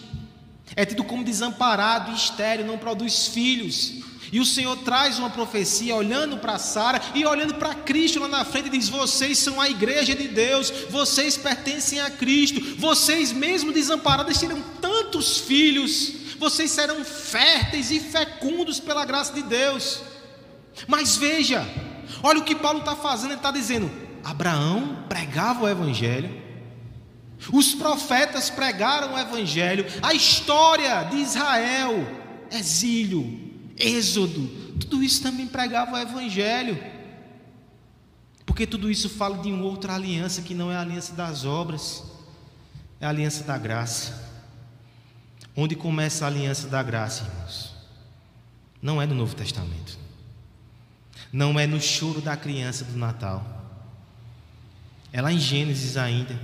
é 0.76 0.86
tido 0.86 1.04
como 1.04 1.24
desamparado 1.24 2.12
estéreo, 2.14 2.66
não 2.66 2.78
produz 2.78 3.28
filhos. 3.28 4.04
E 4.32 4.40
o 4.40 4.46
Senhor 4.46 4.76
traz 4.78 5.20
uma 5.20 5.30
profecia 5.30 5.96
olhando 5.96 6.38
para 6.38 6.58
Sara 6.58 7.02
e 7.14 7.26
olhando 7.26 7.56
para 7.56 7.76
Cristo 7.76 8.20
lá 8.20 8.28
na 8.28 8.44
frente 8.44 8.68
e 8.68 8.72
diz: 8.72 8.90
Vocês 8.90 9.38
são 9.38 9.62
a 9.62 9.70
igreja 9.70 10.16
de 10.16 10.28
Deus, 10.28 10.72
vocês 10.90 11.38
pertencem 11.38 12.02
a 12.02 12.10
Cristo, 12.10 12.60
vocês 12.78 13.32
mesmo 13.32 13.72
desamparados 13.72 14.40
terão 14.40 14.62
tantos 14.82 15.38
filhos, 15.40 16.14
vocês 16.40 16.72
serão 16.72 17.04
férteis 17.06 17.92
e 17.92 18.00
fecundos 18.00 18.80
pela 18.80 19.06
graça 19.06 19.34
de 19.34 19.44
Deus. 19.44 20.02
Mas 20.88 21.16
veja, 21.16 21.66
olha 22.24 22.40
o 22.40 22.44
que 22.44 22.56
Paulo 22.56 22.80
está 22.80 22.96
fazendo, 22.96 23.32
ele 23.32 23.40
está 23.40 23.52
dizendo: 23.52 23.90
Abraão 24.26 25.06
pregava 25.08 25.64
o 25.64 25.70
Evangelho, 25.70 26.42
os 27.54 27.76
profetas 27.76 28.50
pregaram 28.50 29.14
o 29.14 29.20
Evangelho, 29.20 29.86
a 30.02 30.16
história 30.16 31.04
de 31.04 31.18
Israel, 31.18 31.94
exílio, 32.52 33.46
Êxodo, 33.78 34.48
tudo 34.80 35.04
isso 35.04 35.22
também 35.22 35.46
pregava 35.46 35.94
o 35.94 35.98
Evangelho. 35.98 36.82
Porque 38.48 38.66
tudo 38.66 38.90
isso 38.90 39.10
fala 39.10 39.38
de 39.38 39.52
uma 39.52 39.66
outra 39.66 39.94
aliança 39.94 40.42
que 40.42 40.56
não 40.56 40.72
é 40.72 40.76
a 40.76 40.82
aliança 40.82 41.14
das 41.14 41.46
obras, 41.46 42.04
é 43.00 43.06
a 43.06 43.10
aliança 43.10 43.44
da 43.44 43.60
graça. 43.60 44.24
Onde 45.56 45.76
começa 45.76 46.26
a 46.26 46.30
aliança 46.30 46.68
da 46.68 46.82
graça, 46.82 47.26
irmãos? 47.26 47.76
Não 48.82 49.00
é 49.00 49.06
no 49.06 49.14
Novo 49.14 49.36
Testamento, 49.36 50.00
não 51.32 51.60
é 51.60 51.68
no 51.68 51.80
choro 51.80 52.22
da 52.22 52.36
criança 52.36 52.84
do 52.86 52.98
Natal, 52.98 53.55
é 55.16 55.22
lá 55.22 55.32
em 55.32 55.40
Gênesis 55.40 55.96
ainda. 55.96 56.38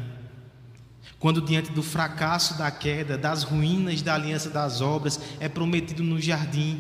Quando, 1.20 1.42
diante 1.42 1.74
do 1.74 1.84
fracasso 1.84 2.58
da 2.58 2.72
queda, 2.72 3.18
das 3.18 3.44
ruínas 3.44 4.02
da 4.02 4.16
aliança 4.16 4.50
das 4.50 4.80
obras, 4.80 5.20
é 5.42 5.50
prometido 5.50 6.02
no 6.02 6.22
jardim 6.22 6.80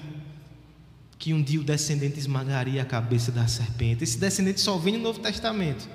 que 1.19 1.33
um 1.33 1.43
dia 1.43 1.59
o 1.59 1.63
descendente 1.65 2.17
esmagaria 2.17 2.81
a 2.81 2.85
cabeça 2.85 3.29
da 3.29 3.45
serpente. 3.45 4.05
Esse 4.05 4.17
descendente 4.17 4.61
só 4.61 4.77
vem 4.77 4.93
no 4.93 5.03
Novo 5.03 5.19
Testamento. 5.19 5.85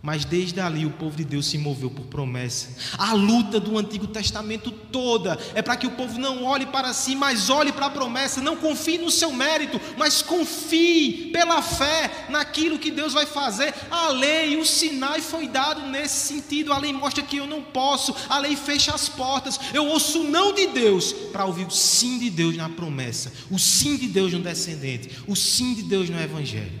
Mas 0.00 0.24
desde 0.24 0.60
ali 0.60 0.86
o 0.86 0.90
povo 0.90 1.16
de 1.16 1.24
Deus 1.24 1.46
se 1.46 1.58
moveu 1.58 1.90
por 1.90 2.06
promessa. 2.06 2.68
A 2.96 3.12
luta 3.12 3.58
do 3.58 3.76
Antigo 3.76 4.06
Testamento 4.06 4.70
toda 4.70 5.36
é 5.54 5.60
para 5.60 5.76
que 5.76 5.88
o 5.88 5.90
povo 5.90 6.18
não 6.20 6.44
olhe 6.44 6.66
para 6.66 6.92
si, 6.92 7.16
mas 7.16 7.50
olhe 7.50 7.72
para 7.72 7.86
a 7.86 7.90
promessa. 7.90 8.40
Não 8.40 8.56
confie 8.56 8.98
no 8.98 9.10
seu 9.10 9.32
mérito, 9.32 9.80
mas 9.96 10.22
confie 10.22 11.30
pela 11.32 11.60
fé 11.60 12.26
naquilo 12.28 12.78
que 12.78 12.92
Deus 12.92 13.12
vai 13.12 13.26
fazer. 13.26 13.74
A 13.90 14.10
lei, 14.10 14.56
o 14.56 14.64
Sinai 14.64 15.20
foi 15.20 15.48
dado 15.48 15.82
nesse 15.88 16.28
sentido. 16.28 16.72
A 16.72 16.78
lei 16.78 16.92
mostra 16.92 17.24
que 17.24 17.38
eu 17.38 17.46
não 17.46 17.60
posso, 17.60 18.14
a 18.28 18.38
lei 18.38 18.54
fecha 18.54 18.94
as 18.94 19.08
portas. 19.08 19.58
Eu 19.74 19.84
ouço 19.86 20.20
o 20.20 20.30
não 20.30 20.54
de 20.54 20.68
Deus 20.68 21.12
para 21.32 21.44
ouvir 21.44 21.66
o 21.66 21.72
sim 21.72 22.20
de 22.20 22.30
Deus 22.30 22.56
na 22.56 22.68
promessa, 22.68 23.32
o 23.50 23.58
sim 23.58 23.96
de 23.96 24.06
Deus 24.06 24.32
no 24.32 24.40
descendente, 24.40 25.10
o 25.26 25.34
sim 25.34 25.74
de 25.74 25.82
Deus 25.82 26.08
no 26.08 26.20
Evangelho. 26.20 26.78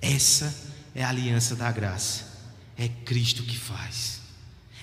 Essa 0.00 0.54
é 0.94 1.04
a 1.04 1.10
aliança 1.10 1.54
da 1.54 1.70
graça. 1.70 2.25
É 2.76 2.88
Cristo 2.88 3.42
que 3.42 3.56
faz, 3.56 4.20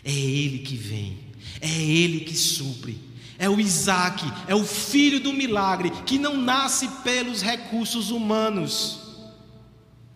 é 0.04 0.12
Ele 0.12 0.60
que 0.60 0.76
vem, 0.76 1.20
é 1.62 1.70
Ele 1.70 2.22
que 2.22 2.36
supre. 2.36 3.14
É 3.38 3.50
o 3.50 3.60
Isaac, 3.60 4.24
é 4.48 4.56
o 4.56 4.64
filho 4.64 5.20
do 5.20 5.34
milagre, 5.34 5.90
que 6.06 6.18
não 6.18 6.38
nasce 6.38 6.88
pelos 7.04 7.42
recursos 7.42 8.10
humanos. 8.10 9.00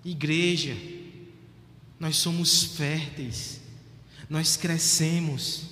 Igreja, 0.06 0.78
nós 2.00 2.18
somos 2.18 2.64
férteis, 2.64 3.60
nós 4.30 4.56
crescemos 4.56 5.64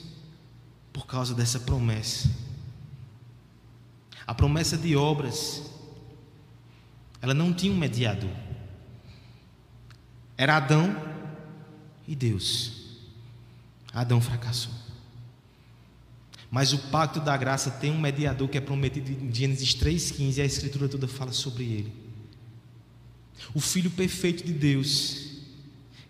por 0.92 1.06
causa 1.06 1.34
dessa 1.34 1.60
promessa. 1.60 2.30
A 4.26 4.34
promessa 4.34 4.76
de 4.76 4.96
obras, 4.96 5.64
ela 7.22 7.34
não 7.34 7.54
tinha 7.54 7.72
um 7.72 7.78
mediador. 7.78 8.36
Era 10.38 10.58
Adão 10.58 11.15
e 12.08 12.16
Deus. 12.16 12.72
Adão 13.94 14.20
fracassou. 14.20 14.74
Mas 16.52 16.74
o 16.74 16.78
pacto 16.78 17.20
da 17.20 17.36
graça 17.36 17.72
tem 17.72 17.92
um 17.92 18.00
mediador 18.00 18.48
que 18.48 18.58
é 18.58 18.62
prometido 18.62 19.12
em 19.12 19.34
Gênesis 19.34 19.76
3,15 19.76 20.38
e 20.38 20.42
a 20.42 20.46
Escritura 20.46 20.88
toda 20.88 21.08
fala 21.08 21.32
sobre 21.32 21.64
ele. 21.64 21.94
O 23.54 23.60
Filho 23.60 23.90
perfeito 23.90 24.46
de 24.46 24.54
Deus, 24.54 25.32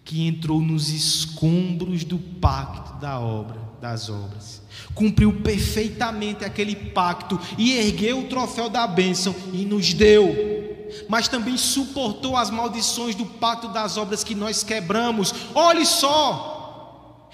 que 0.04 0.28
entrou 0.28 0.62
nos 0.62 0.90
escombros 0.90 2.04
do 2.04 2.20
pacto 2.20 3.00
da 3.00 3.20
obra, 3.20 3.60
das 3.82 4.10
obras, 4.10 4.62
cumpriu 4.94 5.34
perfeitamente 5.42 6.46
aquele 6.46 6.76
pacto 6.76 7.40
e 7.58 7.74
ergueu 7.74 8.22
o 8.22 8.28
troféu 8.28 8.70
da 8.70 8.86
bênção 8.86 9.36
e 9.52 9.66
nos 9.66 9.94
deu 9.94 10.55
mas 11.08 11.28
também 11.28 11.58
suportou 11.58 12.36
as 12.36 12.50
maldições 12.50 13.16
do 13.16 13.26
pacto 13.26 13.68
das 13.70 13.98
obras 13.98 14.24
que 14.24 14.36
nós 14.36 14.64
quebramos. 14.64 15.34
Olhe 15.54 15.86
só, 15.86 16.56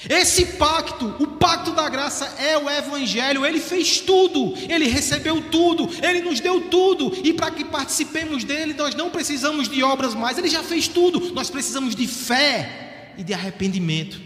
esse 0.09 0.45
pacto, 0.57 1.15
o 1.19 1.27
pacto 1.27 1.71
da 1.71 1.87
graça 1.87 2.25
é 2.39 2.57
o 2.57 2.69
Evangelho, 2.69 3.45
ele 3.45 3.59
fez 3.59 3.99
tudo, 3.99 4.53
ele 4.67 4.87
recebeu 4.87 5.49
tudo, 5.49 5.87
ele 6.01 6.21
nos 6.21 6.39
deu 6.39 6.61
tudo, 6.69 7.13
e 7.23 7.31
para 7.33 7.51
que 7.51 7.63
participemos 7.63 8.43
dele, 8.43 8.73
nós 8.73 8.95
não 8.95 9.11
precisamos 9.11 9.69
de 9.69 9.83
obras 9.83 10.15
mais, 10.15 10.37
ele 10.37 10.49
já 10.49 10.63
fez 10.63 10.87
tudo, 10.87 11.31
nós 11.33 11.49
precisamos 11.51 11.95
de 11.95 12.07
fé 12.07 13.13
e 13.17 13.23
de 13.23 13.33
arrependimento. 13.33 14.19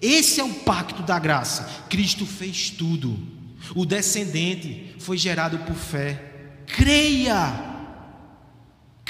Esse 0.00 0.40
é 0.40 0.44
o 0.44 0.54
pacto 0.54 1.02
da 1.02 1.18
graça, 1.18 1.68
Cristo 1.90 2.24
fez 2.24 2.70
tudo, 2.70 3.18
o 3.74 3.84
descendente 3.84 4.94
foi 4.98 5.18
gerado 5.18 5.58
por 5.58 5.76
fé, 5.76 6.18
creia 6.66 7.69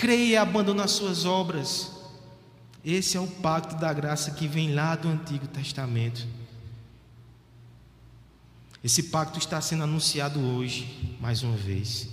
creia 0.00 0.32
e 0.32 0.36
abandona 0.38 0.84
as 0.84 0.92
suas 0.92 1.26
obras. 1.26 1.90
Esse 2.82 3.18
é 3.18 3.20
o 3.20 3.26
pacto 3.26 3.76
da 3.76 3.92
graça 3.92 4.30
que 4.30 4.48
vem 4.48 4.74
lá 4.74 4.96
do 4.96 5.06
Antigo 5.08 5.46
Testamento. 5.46 6.26
Esse 8.82 9.04
pacto 9.04 9.38
está 9.38 9.60
sendo 9.60 9.84
anunciado 9.84 10.40
hoje, 10.40 11.18
mais 11.20 11.42
uma 11.42 11.54
vez. 11.54 12.08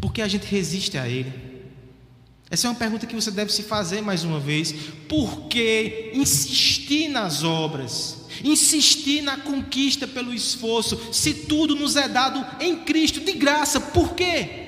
Por 0.00 0.10
que 0.10 0.22
a 0.22 0.28
gente 0.28 0.46
resiste 0.46 0.96
a 0.96 1.06
ele? 1.06 1.30
Essa 2.48 2.66
é 2.66 2.70
uma 2.70 2.76
pergunta 2.76 3.06
que 3.06 3.14
você 3.14 3.30
deve 3.30 3.52
se 3.52 3.62
fazer 3.62 4.00
mais 4.00 4.24
uma 4.24 4.40
vez. 4.40 4.72
Por 5.06 5.48
que 5.48 6.12
insistir 6.14 7.08
nas 7.08 7.44
obras? 7.44 8.24
Insistir 8.42 9.20
na 9.20 9.36
conquista 9.36 10.08
pelo 10.08 10.32
esforço, 10.32 11.12
se 11.12 11.34
tudo 11.34 11.76
nos 11.76 11.94
é 11.94 12.08
dado 12.08 12.42
em 12.58 12.84
Cristo 12.84 13.20
de 13.20 13.32
graça, 13.32 13.78
por 13.78 14.14
quê? 14.14 14.65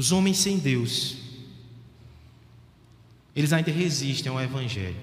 Os 0.00 0.12
homens 0.12 0.38
sem 0.38 0.58
Deus, 0.58 1.18
eles 3.36 3.52
ainda 3.52 3.70
resistem 3.70 4.32
ao 4.32 4.40
Evangelho, 4.40 4.96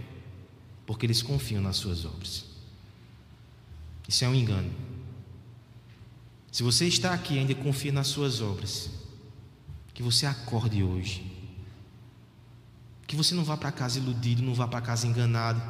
porque 0.88 1.05
eles 1.05 1.21
confiam 1.21 1.62
nas 1.62 1.75
suas 1.75 2.03
obras. 2.03 2.45
Isso 4.10 4.25
é 4.25 4.27
um 4.27 4.33
engano. 4.33 4.71
Se 6.51 6.63
você 6.63 6.88
está 6.88 7.13
aqui 7.13 7.36
e 7.36 7.38
ainda 7.38 7.53
confia 7.53 7.91
nas 7.91 8.07
suas 8.07 8.41
obras, 8.41 8.89
que 9.93 10.01
você 10.01 10.25
acorde 10.25 10.81
hoje. 10.81 11.31
Que 13.05 13.15
você 13.15 13.36
não 13.36 13.43
vá 13.43 13.55
para 13.55 13.71
casa 13.71 13.99
iludido, 13.99 14.41
não 14.41 14.55
vá 14.55 14.67
para 14.67 14.81
casa 14.81 15.05
enganado. 15.05 15.62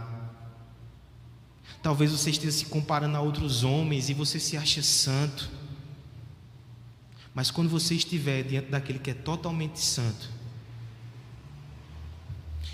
Talvez 1.83 2.13
você 2.13 2.29
esteja 2.29 2.53
se 2.53 2.67
comparando 2.67 3.17
a 3.17 3.19
outros 3.19 3.65
homens 3.65 4.07
e 4.09 4.13
você 4.13 4.39
se 4.39 4.55
acha 4.55 4.81
santo. 4.81 5.49
Mas 7.37 7.51
quando 7.51 7.69
você 7.69 7.93
estiver 7.93 8.41
diante 8.41 8.71
daquele 8.71 8.97
que 8.97 9.11
é 9.11 9.13
totalmente 9.13 9.79
santo, 9.79 10.27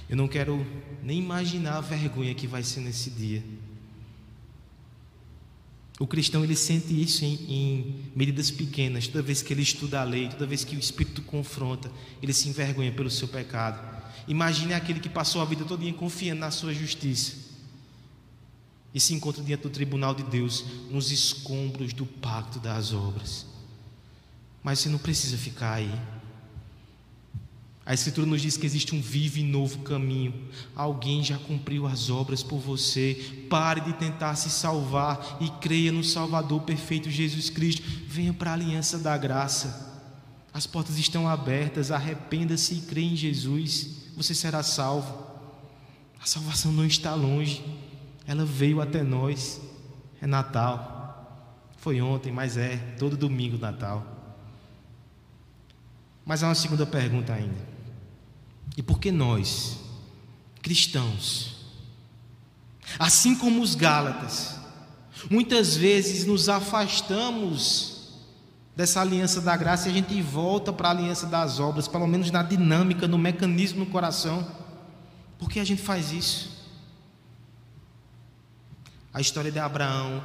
eu 0.07 0.15
não 0.15 0.25
quero 0.25 0.65
nem 1.03 1.19
imaginar 1.19 1.79
a 1.79 1.81
vergonha 1.81 2.33
que 2.33 2.47
vai 2.47 2.63
ser 2.63 2.79
nesse 2.79 3.09
dia. 3.09 3.43
O 5.99 6.07
cristão 6.07 6.45
ele 6.45 6.55
sente 6.55 6.93
isso 6.93 7.25
em, 7.25 7.33
em, 7.33 8.09
medidas 8.15 8.49
pequenas. 8.49 9.05
Toda 9.05 9.21
vez 9.21 9.41
que 9.41 9.51
ele 9.51 9.61
estuda 9.61 9.99
a 9.99 10.05
lei, 10.05 10.29
toda 10.29 10.45
vez 10.47 10.63
que 10.63 10.77
o 10.77 10.79
Espírito 10.79 11.21
confronta, 11.23 11.91
ele 12.21 12.31
se 12.31 12.47
envergonha 12.47 12.93
pelo 12.93 13.09
seu 13.09 13.27
pecado. 13.27 13.81
Imagine 14.29 14.75
aquele 14.75 15.01
que 15.01 15.09
passou 15.09 15.41
a 15.41 15.45
vida 15.45 15.65
toda 15.65 15.91
confiando 15.91 16.39
na 16.39 16.51
sua 16.51 16.73
justiça 16.73 17.35
e 18.93 18.99
se 19.01 19.13
encontra 19.13 19.43
diante 19.43 19.63
do 19.63 19.69
tribunal 19.69 20.15
de 20.15 20.23
Deus 20.23 20.63
nos 20.89 21.11
escombros 21.11 21.91
do 21.91 22.05
pacto 22.05 22.59
das 22.59 22.93
obras. 22.93 23.51
Mas 24.63 24.79
você 24.79 24.89
não 24.89 24.97
precisa 24.97 25.37
ficar 25.37 25.73
aí. 25.73 25.91
A 27.85 27.93
Escritura 27.93 28.25
nos 28.25 28.41
diz 28.41 28.55
que 28.55 28.65
existe 28.65 28.95
um 28.95 29.01
vivo 29.01 29.39
e 29.39 29.43
novo 29.43 29.79
caminho. 29.79 30.33
Alguém 30.73 31.21
já 31.21 31.37
cumpriu 31.37 31.85
as 31.85 32.09
obras 32.09 32.41
por 32.41 32.59
você. 32.59 33.45
Pare 33.49 33.81
de 33.81 33.91
tentar 33.93 34.35
se 34.35 34.49
salvar 34.49 35.37
e 35.41 35.49
creia 35.59 35.91
no 35.91 36.03
Salvador 36.03 36.61
perfeito 36.61 37.09
Jesus 37.09 37.49
Cristo. 37.49 37.83
Venha 38.07 38.31
para 38.31 38.51
a 38.51 38.53
aliança 38.53 38.97
da 38.97 39.17
graça. 39.17 39.91
As 40.53 40.65
portas 40.65 40.97
estão 40.97 41.27
abertas. 41.27 41.91
Arrependa-se 41.91 42.75
e 42.75 42.81
creia 42.81 43.11
em 43.11 43.17
Jesus. 43.17 43.89
Você 44.15 44.33
será 44.33 44.63
salvo. 44.63 45.21
A 46.21 46.25
salvação 46.25 46.71
não 46.71 46.85
está 46.85 47.13
longe. 47.13 47.65
Ela 48.25 48.45
veio 48.45 48.79
até 48.79 49.03
nós. 49.03 49.59
É 50.21 50.25
Natal. 50.25 50.93
Foi 51.79 51.99
ontem, 51.99 52.31
mas 52.31 52.55
é 52.55 52.77
todo 52.97 53.17
domingo 53.17 53.57
Natal. 53.57 54.12
Mas 56.25 56.43
há 56.43 56.47
uma 56.47 56.55
segunda 56.55 56.85
pergunta 56.85 57.33
ainda. 57.33 57.73
E 58.77 58.81
por 58.81 58.99
que 58.99 59.11
nós, 59.11 59.77
cristãos, 60.61 61.55
assim 62.97 63.35
como 63.35 63.61
os 63.61 63.75
Gálatas, 63.75 64.59
muitas 65.29 65.75
vezes 65.75 66.25
nos 66.25 66.49
afastamos 66.49 67.93
dessa 68.75 69.01
aliança 69.01 69.39
da 69.39 69.55
graça 69.55 69.87
e 69.87 69.91
a 69.91 69.93
gente 69.93 70.19
volta 70.21 70.73
para 70.73 70.87
a 70.87 70.91
aliança 70.91 71.27
das 71.27 71.59
obras, 71.59 71.87
pelo 71.87 72.07
menos 72.07 72.31
na 72.31 72.41
dinâmica, 72.41 73.07
no 73.07 73.17
mecanismo 73.17 73.79
no 73.79 73.85
coração? 73.85 74.47
Por 75.37 75.49
que 75.49 75.59
a 75.59 75.63
gente 75.63 75.81
faz 75.81 76.11
isso? 76.11 76.51
A 79.13 79.21
história 79.21 79.51
de 79.51 79.59
Abraão, 79.59 80.23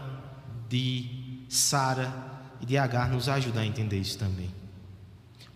de 0.69 1.45
Sara 1.49 2.13
e 2.61 2.67
de 2.67 2.79
Agar 2.79 3.11
nos 3.11 3.29
ajuda 3.29 3.61
a 3.61 3.67
entender 3.67 3.99
isso 3.99 4.17
também. 4.17 4.58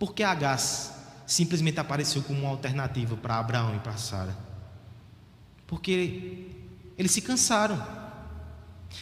Por 0.02 0.12
que 0.14 0.24
Agar 0.24 0.58
simplesmente 1.24 1.78
apareceu 1.78 2.24
como 2.24 2.40
uma 2.40 2.48
alternativa 2.48 3.16
para 3.16 3.38
Abraão 3.38 3.76
e 3.76 3.78
para 3.78 3.96
Sara? 3.96 4.36
Porque 5.64 6.48
eles 6.98 7.12
se 7.12 7.20
cansaram, 7.20 7.80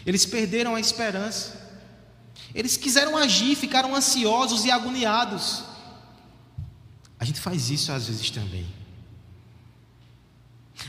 eles 0.05 0.27
perderam 0.27 0.75
a 0.75 0.79
esperança, 0.79 1.81
eles 2.55 2.77
quiseram 2.77 3.17
agir, 3.17 3.57
ficaram 3.57 3.97
ansiosos 3.97 4.67
e 4.67 4.71
agoniados. 4.71 5.65
A 7.19 7.25
gente 7.25 7.41
faz 7.41 7.71
isso 7.71 7.91
às 7.91 8.07
vezes 8.07 8.31
também. 8.31 8.67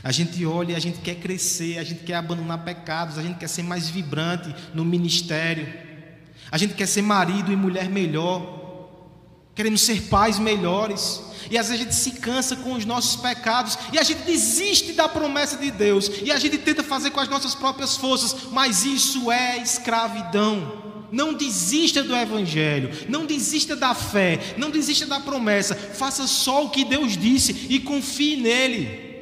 A 0.04 0.12
gente 0.12 0.44
olha 0.44 0.76
a 0.76 0.78
gente 0.78 0.98
quer 0.98 1.14
crescer, 1.14 1.78
a 1.78 1.84
gente 1.84 2.04
quer 2.04 2.16
abandonar 2.16 2.62
pecados, 2.62 3.16
a 3.16 3.22
gente 3.22 3.38
quer 3.38 3.48
ser 3.48 3.62
mais 3.62 3.88
vibrante 3.88 4.54
no 4.74 4.84
ministério, 4.84 5.72
a 6.50 6.58
gente 6.58 6.74
quer 6.74 6.86
ser 6.86 7.00
marido 7.00 7.50
e 7.50 7.56
mulher 7.56 7.88
melhor, 7.88 8.60
queremos 9.54 9.82
ser 9.82 10.02
pais 10.02 10.38
melhores, 10.38 11.22
e 11.50 11.58
às 11.58 11.68
vezes 11.68 11.82
a 11.82 11.84
gente 11.84 11.94
se 11.94 12.12
cansa 12.12 12.56
com 12.56 12.72
os 12.74 12.84
nossos 12.84 13.16
pecados, 13.16 13.78
e 13.92 13.98
a 13.98 14.02
gente 14.02 14.22
desiste 14.22 14.92
da 14.92 15.08
promessa 15.08 15.56
de 15.56 15.70
Deus, 15.70 16.10
e 16.22 16.30
a 16.30 16.38
gente 16.38 16.58
tenta 16.58 16.82
fazer 16.82 17.10
com 17.10 17.20
as 17.20 17.28
nossas 17.28 17.54
próprias 17.54 17.96
forças, 17.96 18.50
mas 18.50 18.84
isso 18.84 19.30
é 19.30 19.58
escravidão. 19.58 20.80
Não 21.10 21.34
desista 21.34 22.02
do 22.02 22.16
Evangelho, 22.16 22.90
não 23.06 23.26
desista 23.26 23.76
da 23.76 23.94
fé, 23.94 24.54
não 24.56 24.70
desista 24.70 25.04
da 25.04 25.20
promessa, 25.20 25.74
faça 25.74 26.26
só 26.26 26.64
o 26.64 26.70
que 26.70 26.86
Deus 26.86 27.18
disse 27.18 27.66
e 27.68 27.78
confie 27.80 28.36
nele. 28.36 29.12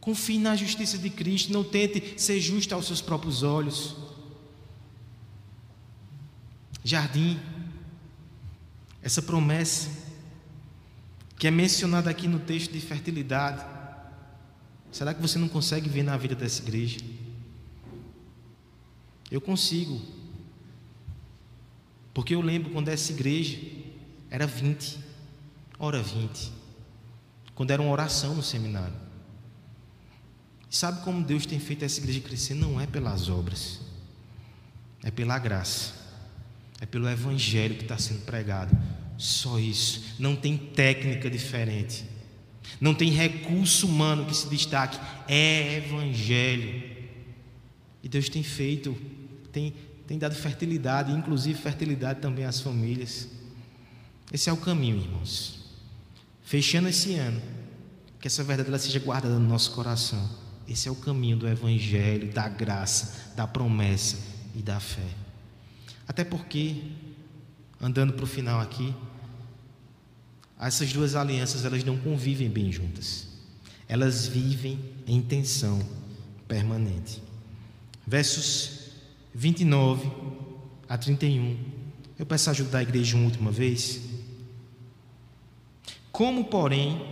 Confie 0.00 0.38
na 0.38 0.56
justiça 0.56 0.98
de 0.98 1.08
Cristo, 1.08 1.52
não 1.52 1.62
tente 1.62 2.14
ser 2.16 2.40
justo 2.40 2.74
aos 2.74 2.86
seus 2.86 3.00
próprios 3.00 3.44
olhos. 3.44 3.94
Jardim, 6.82 7.40
essa 9.06 9.22
promessa 9.22 9.88
que 11.38 11.46
é 11.46 11.50
mencionada 11.50 12.10
aqui 12.10 12.26
no 12.26 12.40
texto 12.40 12.72
de 12.72 12.80
fertilidade, 12.80 13.64
será 14.90 15.14
que 15.14 15.22
você 15.22 15.38
não 15.38 15.46
consegue 15.46 15.88
ver 15.88 16.02
na 16.02 16.16
vida 16.16 16.34
dessa 16.34 16.60
igreja? 16.60 16.98
Eu 19.30 19.40
consigo, 19.40 20.00
porque 22.12 22.34
eu 22.34 22.40
lembro 22.40 22.72
quando 22.72 22.88
essa 22.88 23.12
igreja 23.12 23.56
era 24.28 24.44
20, 24.44 24.98
hora 25.78 26.02
20, 26.02 26.52
quando 27.54 27.70
era 27.70 27.80
uma 27.80 27.92
oração 27.92 28.34
no 28.34 28.42
seminário. 28.42 28.96
Sabe 30.68 31.04
como 31.04 31.22
Deus 31.22 31.46
tem 31.46 31.60
feito 31.60 31.84
essa 31.84 32.00
igreja 32.00 32.20
crescer? 32.22 32.54
Não 32.54 32.80
é 32.80 32.88
pelas 32.88 33.28
obras, 33.28 33.78
é 35.04 35.12
pela 35.12 35.38
graça, 35.38 35.94
é 36.80 36.86
pelo 36.86 37.08
evangelho 37.08 37.76
que 37.76 37.82
está 37.82 37.98
sendo 37.98 38.24
pregado. 38.24 38.76
Só 39.16 39.58
isso. 39.58 40.14
Não 40.18 40.36
tem 40.36 40.56
técnica 40.56 41.30
diferente, 41.30 42.04
não 42.80 42.94
tem 42.94 43.10
recurso 43.10 43.86
humano 43.86 44.26
que 44.26 44.36
se 44.36 44.48
destaque. 44.48 44.98
É 45.28 45.76
evangelho. 45.76 46.96
E 48.02 48.08
Deus 48.08 48.28
tem 48.28 48.42
feito, 48.42 48.96
tem, 49.50 49.74
tem 50.06 50.18
dado 50.18 50.34
fertilidade, 50.34 51.12
inclusive 51.12 51.58
fertilidade 51.58 52.20
também 52.20 52.44
às 52.44 52.60
famílias. 52.60 53.28
Esse 54.32 54.50
é 54.50 54.52
o 54.52 54.56
caminho, 54.56 54.98
irmãos. 54.98 55.64
Fechando 56.42 56.88
esse 56.88 57.14
ano, 57.14 57.40
que 58.20 58.28
essa 58.28 58.44
verdade 58.44 58.68
ela 58.68 58.78
seja 58.78 58.98
guardada 59.00 59.38
no 59.38 59.48
nosso 59.48 59.72
coração 59.72 60.46
esse 60.68 60.88
é 60.88 60.90
o 60.90 60.96
caminho 60.96 61.36
do 61.36 61.48
Evangelho, 61.48 62.32
da 62.32 62.48
graça, 62.48 63.32
da 63.36 63.46
promessa 63.46 64.18
e 64.54 64.62
da 64.62 64.80
fé. 64.80 65.06
Até 66.06 66.24
porque, 66.24 66.82
andando 67.80 68.12
para 68.12 68.24
o 68.24 68.28
final 68.28 68.60
aqui, 68.60 68.94
essas 70.58 70.92
duas 70.92 71.14
alianças 71.14 71.64
elas 71.64 71.84
não 71.84 71.98
convivem 71.98 72.48
bem 72.48 72.72
juntas. 72.72 73.28
Elas 73.88 74.26
vivem 74.26 74.78
em 75.06 75.20
tensão 75.20 75.80
permanente. 76.48 77.22
Versos 78.06 78.90
29 79.34 80.10
a 80.88 80.96
31. 80.96 81.58
Eu 82.18 82.24
peço 82.24 82.48
a 82.48 82.52
ajuda 82.52 82.70
da 82.70 82.82
igreja 82.82 83.16
uma 83.16 83.26
última 83.26 83.50
vez. 83.50 84.00
Como, 86.10 86.44
porém, 86.44 87.04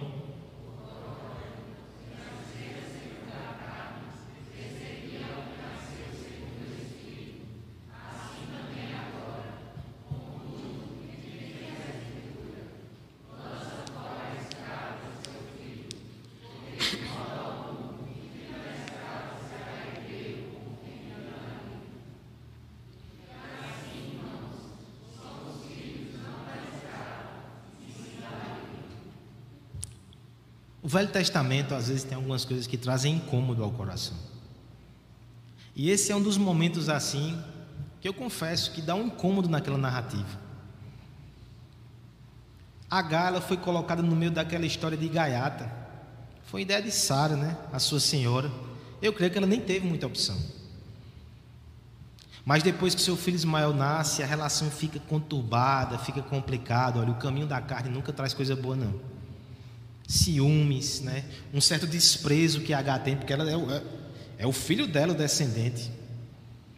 O 30.85 30.89
Velho 30.89 31.09
Testamento 31.09 31.75
às 31.75 31.89
vezes 31.89 32.05
tem 32.05 32.15
algumas 32.15 32.45
coisas 32.45 32.67
que 32.67 32.77
trazem 32.77 33.15
incômodo 33.15 33.65
ao 33.65 33.71
coração. 33.71 34.15
E 35.75 35.89
esse 35.89 36.13
é 36.13 36.15
um 36.15 36.23
dos 36.23 36.37
momentos 36.37 36.91
assim 36.91 37.43
que 38.03 38.07
eu 38.07 38.13
confesso 38.13 38.71
que 38.71 38.83
dá 38.83 38.95
um 38.95 39.07
incômodo 39.07 39.49
naquela 39.49 39.79
narrativa. 39.79 40.39
A 42.91 43.01
Gala 43.01 43.41
foi 43.41 43.57
colocada 43.57 44.03
no 44.03 44.15
meio 44.15 44.31
daquela 44.31 44.67
história 44.67 44.95
de 44.95 45.09
Gaiata. 45.09 45.73
Foi 46.45 46.61
ideia 46.61 46.83
de 46.83 46.91
Sara, 46.91 47.35
né? 47.35 47.57
A 47.73 47.79
sua 47.79 47.99
senhora. 47.99 48.53
Eu 49.01 49.15
creio 49.15 49.33
que 49.33 49.39
ela 49.39 49.47
nem 49.47 49.63
teve 49.63 49.87
muita 49.87 50.07
opção. 50.07 50.37
Mas 52.45 52.63
depois 52.63 52.95
que 52.95 53.01
seu 53.01 53.17
filho 53.17 53.37
Ismael 53.37 53.73
nasce, 53.73 54.23
a 54.23 54.27
relação 54.27 54.71
fica 54.71 55.01
conturbada, 55.01 55.97
fica 55.97 56.21
complicada. 56.21 57.01
Olha, 57.01 57.11
o 57.11 57.15
caminho 57.15 57.47
da 57.47 57.63
carne 57.63 57.89
nunca 57.89 58.13
traz 58.13 58.35
coisa 58.35 58.55
boa, 58.55 58.77
não 58.77 59.14
ciúmes, 60.07 61.01
né? 61.01 61.25
um 61.53 61.61
certo 61.61 61.87
desprezo 61.87 62.61
que 62.61 62.73
H 62.73 62.99
tem, 63.01 63.17
porque 63.17 63.33
ela 63.33 63.49
é 63.51 63.57
o, 63.57 63.71
é, 63.71 63.83
é 64.39 64.47
o 64.47 64.53
filho 64.53 64.87
dela, 64.87 65.13
o 65.13 65.17
descendente. 65.17 65.91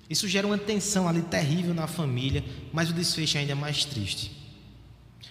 Isso 0.09 0.29
gera 0.29 0.47
uma 0.47 0.59
tensão 0.59 1.09
ali 1.09 1.23
terrível 1.23 1.75
na 1.75 1.87
família, 1.87 2.45
mas 2.73 2.91
o 2.91 2.93
desfecho 2.93 3.39
ainda 3.39 3.53
é 3.53 3.55
mais 3.55 3.85
triste. 3.85 4.31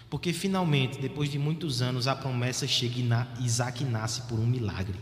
Porque 0.09 0.33
finalmente, 0.33 0.99
depois 0.99 1.29
de 1.29 1.39
muitos 1.39 1.81
anos, 1.81 2.07
a 2.07 2.15
promessa 2.15 2.67
chega 2.67 3.27
e 3.39 3.45
Isaac 3.45 3.83
nasce 3.83 4.21
por 4.23 4.39
um 4.39 4.45
milagre. 4.45 4.99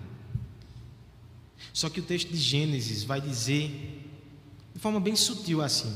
Só 1.72 1.90
que 1.90 2.00
o 2.00 2.04
texto 2.04 2.30
de 2.30 2.38
Gênesis 2.38 3.04
vai 3.04 3.20
dizer, 3.20 4.08
de 4.74 4.80
forma 4.80 5.00
bem 5.00 5.16
sutil 5.16 5.62
assim, 5.62 5.94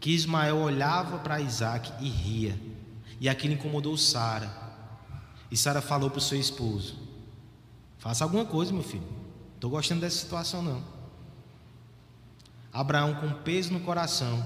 que 0.00 0.10
Ismael 0.10 0.56
olhava 0.56 1.18
para 1.18 1.40
Isaac 1.40 1.92
e 2.00 2.08
ria, 2.08 2.58
e 3.20 3.28
aquilo 3.28 3.54
incomodou 3.54 3.96
Sara. 3.96 4.61
E 5.52 5.56
Sara 5.56 5.82
falou 5.82 6.08
para 6.08 6.18
o 6.18 6.22
seu 6.22 6.40
esposo: 6.40 6.96
Faça 7.98 8.24
alguma 8.24 8.46
coisa, 8.46 8.72
meu 8.72 8.82
filho. 8.82 9.06
Estou 9.54 9.70
gostando 9.70 10.00
dessa 10.00 10.18
situação, 10.18 10.62
não. 10.62 10.82
Abraão, 12.72 13.14
com 13.16 13.30
peso 13.42 13.70
no 13.70 13.80
coração, 13.80 14.42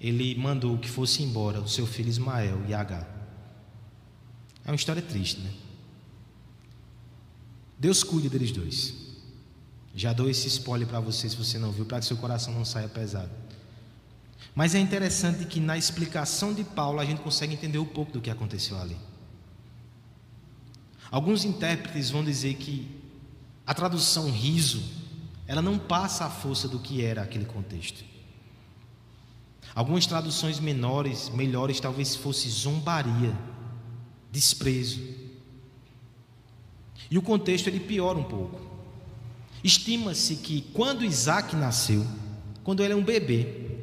ele 0.00 0.34
mandou 0.36 0.78
que 0.78 0.88
fosse 0.88 1.22
embora 1.22 1.60
o 1.60 1.68
seu 1.68 1.86
filho 1.86 2.08
Ismael 2.08 2.64
e 2.66 2.72
Agar. 2.72 3.06
É 4.64 4.70
uma 4.70 4.74
história 4.74 5.02
triste, 5.02 5.40
né? 5.42 5.52
Deus 7.78 8.02
cuida 8.02 8.30
deles 8.30 8.52
dois. 8.52 8.94
Já 9.94 10.14
dou 10.14 10.30
esse 10.30 10.48
spoiler 10.48 10.88
para 10.88 10.98
você, 10.98 11.28
se 11.28 11.36
você 11.36 11.58
não 11.58 11.70
viu, 11.70 11.84
para 11.84 12.00
que 12.00 12.06
seu 12.06 12.16
coração 12.16 12.54
não 12.54 12.64
saia 12.64 12.88
pesado. 12.88 13.30
Mas 14.54 14.74
é 14.74 14.78
interessante 14.78 15.44
que 15.44 15.60
na 15.60 15.76
explicação 15.76 16.54
de 16.54 16.64
Paulo 16.64 17.00
a 17.00 17.04
gente 17.04 17.20
consegue 17.20 17.52
entender 17.52 17.78
um 17.78 17.84
pouco 17.84 18.12
do 18.12 18.20
que 18.22 18.30
aconteceu 18.30 18.80
ali. 18.80 18.96
Alguns 21.10 21.44
intérpretes 21.44 22.10
vão 22.10 22.24
dizer 22.24 22.54
que 22.54 22.88
a 23.66 23.72
tradução 23.72 24.30
riso, 24.30 24.82
ela 25.46 25.62
não 25.62 25.78
passa 25.78 26.24
a 26.26 26.30
força 26.30 26.68
do 26.68 26.78
que 26.78 27.02
era 27.02 27.22
aquele 27.22 27.44
contexto. 27.44 28.04
Algumas 29.74 30.06
traduções 30.06 30.60
menores, 30.60 31.30
melhores, 31.30 31.80
talvez 31.80 32.14
fosse 32.14 32.48
zombaria, 32.48 33.36
desprezo. 34.30 35.00
E 37.10 37.18
o 37.18 37.22
contexto 37.22 37.66
ele 37.68 37.80
piora 37.80 38.18
um 38.18 38.24
pouco. 38.24 38.60
Estima-se 39.62 40.36
que 40.36 40.62
quando 40.74 41.04
Isaac 41.04 41.56
nasceu, 41.56 42.06
quando 42.62 42.82
ele 42.82 42.92
é 42.92 42.96
um 42.96 43.02
bebê, 43.02 43.78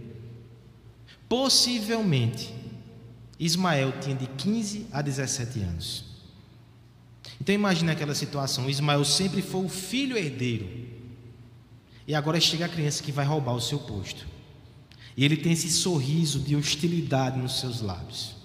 possivelmente 1.27 2.53
Ismael 3.39 3.93
tinha 3.99 4.15
de 4.15 4.27
15 4.27 4.87
a 4.91 5.01
17 5.01 5.59
anos. 5.61 6.10
Então 7.41 7.55
imagine 7.55 7.89
aquela 7.89 8.13
situação: 8.13 8.69
Ismael 8.69 9.03
sempre 9.03 9.41
foi 9.41 9.65
o 9.65 9.69
filho 9.69 10.15
herdeiro, 10.15 10.69
e 12.07 12.13
agora 12.13 12.39
chega 12.39 12.65
a 12.65 12.69
criança 12.69 13.01
que 13.01 13.11
vai 13.11 13.25
roubar 13.25 13.55
o 13.55 13.59
seu 13.59 13.79
posto. 13.79 14.27
E 15.17 15.25
ele 15.25 15.35
tem 15.35 15.51
esse 15.51 15.71
sorriso 15.71 16.39
de 16.39 16.55
hostilidade 16.55 17.39
nos 17.39 17.59
seus 17.59 17.81
lábios. 17.81 18.35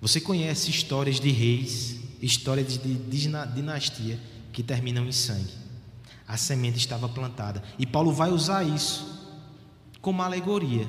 Você 0.00 0.20
conhece 0.20 0.70
histórias 0.70 1.18
de 1.18 1.28
reis, 1.32 1.96
histórias 2.22 2.78
de 2.78 2.94
dinastia 3.52 4.20
que 4.52 4.62
terminam 4.62 5.04
em 5.06 5.12
sangue. 5.12 5.54
A 6.28 6.36
semente 6.36 6.78
estava 6.78 7.08
plantada. 7.08 7.64
E 7.80 7.84
Paulo 7.84 8.12
vai 8.12 8.30
usar 8.30 8.62
isso 8.62 9.34
como 10.00 10.22
alegoria 10.22 10.88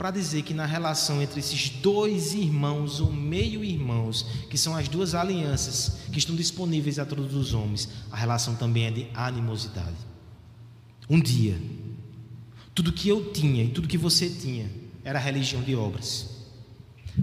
para 0.00 0.10
dizer 0.10 0.40
que 0.40 0.54
na 0.54 0.64
relação 0.64 1.20
entre 1.20 1.40
esses 1.40 1.68
dois 1.68 2.32
irmãos 2.32 3.00
ou 3.00 3.12
meio-irmãos, 3.12 4.22
que 4.48 4.56
são 4.56 4.74
as 4.74 4.88
duas 4.88 5.14
alianças 5.14 5.98
que 6.10 6.18
estão 6.18 6.34
disponíveis 6.34 6.98
a 6.98 7.04
todos 7.04 7.34
os 7.34 7.52
homens, 7.52 7.86
a 8.10 8.16
relação 8.16 8.54
também 8.54 8.86
é 8.86 8.90
de 8.90 9.08
animosidade. 9.12 9.98
Um 11.06 11.20
dia, 11.20 11.60
tudo 12.74 12.94
que 12.94 13.10
eu 13.10 13.30
tinha 13.30 13.62
e 13.62 13.68
tudo 13.68 13.86
que 13.86 13.98
você 13.98 14.30
tinha 14.30 14.70
era 15.04 15.18
religião 15.18 15.60
de 15.60 15.76
obras. 15.76 16.30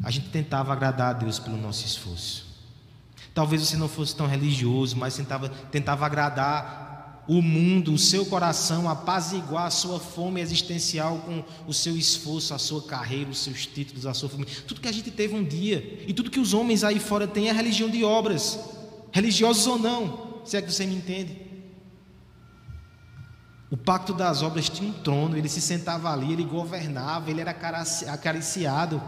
A 0.04 0.12
gente 0.12 0.30
tentava 0.30 0.72
agradar 0.72 1.10
a 1.10 1.14
Deus 1.14 1.40
pelo 1.40 1.58
nosso 1.58 1.84
esforço. 1.84 2.46
Talvez 3.34 3.64
você 3.64 3.76
não 3.76 3.90
fosse 3.90 4.16
tão 4.16 4.28
religioso, 4.28 4.96
mas 4.96 5.18
tentava, 5.18 5.50
tentava 5.50 6.06
agradar 6.06 6.97
o 7.28 7.42
mundo, 7.42 7.94
o 7.94 7.98
seu 7.98 8.26
coração, 8.26 8.90
apaziguar 8.90 9.66
a 9.66 9.70
sua 9.70 10.00
fome 10.00 10.40
existencial 10.40 11.18
com 11.20 11.44
o 11.68 11.74
seu 11.74 11.98
esforço, 11.98 12.54
a 12.54 12.58
sua 12.58 12.82
carreira, 12.82 13.30
os 13.30 13.40
seus 13.40 13.66
títulos, 13.66 14.06
a 14.06 14.14
sua 14.14 14.30
família. 14.30 14.54
Tudo 14.66 14.80
que 14.80 14.88
a 14.88 14.92
gente 14.92 15.12
teve 15.12 15.36
um 15.36 15.44
dia 15.44 16.04
e 16.08 16.14
tudo 16.14 16.32
que 16.32 16.40
os 16.40 16.54
homens 16.54 16.84
aí 16.84 17.00
fora 17.00 17.28
têm 17.28 17.50
é 17.50 17.52
religião 17.52 17.90
de 17.90 18.04
obras, 18.04 18.58
religiosos 19.12 19.68
ou 19.68 19.78
não, 19.78 20.42
se 20.46 20.56
é 20.56 20.62
que 20.62 20.72
você 20.72 20.86
me 20.86 20.96
entende. 20.96 21.46
O 23.70 23.76
pacto 23.76 24.14
das 24.14 24.42
obras 24.42 24.70
tinha 24.70 24.90
um 24.90 24.94
trono, 24.94 25.38
ele 25.38 25.50
se 25.50 25.60
sentava 25.60 26.10
ali, 26.10 26.32
ele 26.32 26.46
governava, 26.46 27.30
ele 27.30 27.42
era 27.42 27.52
acariciado. 27.52 29.02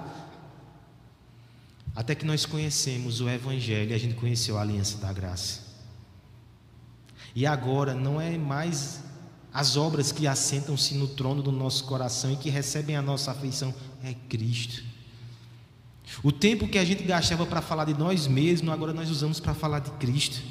Até 1.95 2.13
que 2.13 2.25
nós 2.25 2.45
conhecemos 2.45 3.21
o 3.21 3.29
Evangelho 3.29 3.91
e 3.91 3.93
a 3.93 3.97
gente 3.97 4.15
conheceu 4.15 4.57
a 4.57 4.61
aliança 4.61 4.97
da 4.97 5.13
graça. 5.13 5.68
E 7.35 7.45
agora 7.45 7.93
não 7.93 8.19
é 8.19 8.37
mais 8.37 9.03
as 9.53 9.77
obras 9.77 10.11
que 10.11 10.27
assentam-se 10.27 10.93
no 10.95 11.07
trono 11.07 11.41
do 11.41 11.51
nosso 11.51 11.83
coração 11.85 12.31
e 12.31 12.35
que 12.35 12.49
recebem 12.49 12.95
a 12.95 13.01
nossa 13.01 13.31
afeição, 13.31 13.73
é 14.03 14.13
Cristo. 14.27 14.83
O 16.23 16.31
tempo 16.31 16.67
que 16.67 16.77
a 16.77 16.85
gente 16.85 17.03
gastava 17.03 17.45
para 17.45 17.61
falar 17.61 17.85
de 17.85 17.93
nós 17.93 18.27
mesmos, 18.27 18.71
agora 18.73 18.93
nós 18.93 19.09
usamos 19.09 19.39
para 19.39 19.53
falar 19.53 19.79
de 19.79 19.91
Cristo. 19.91 20.41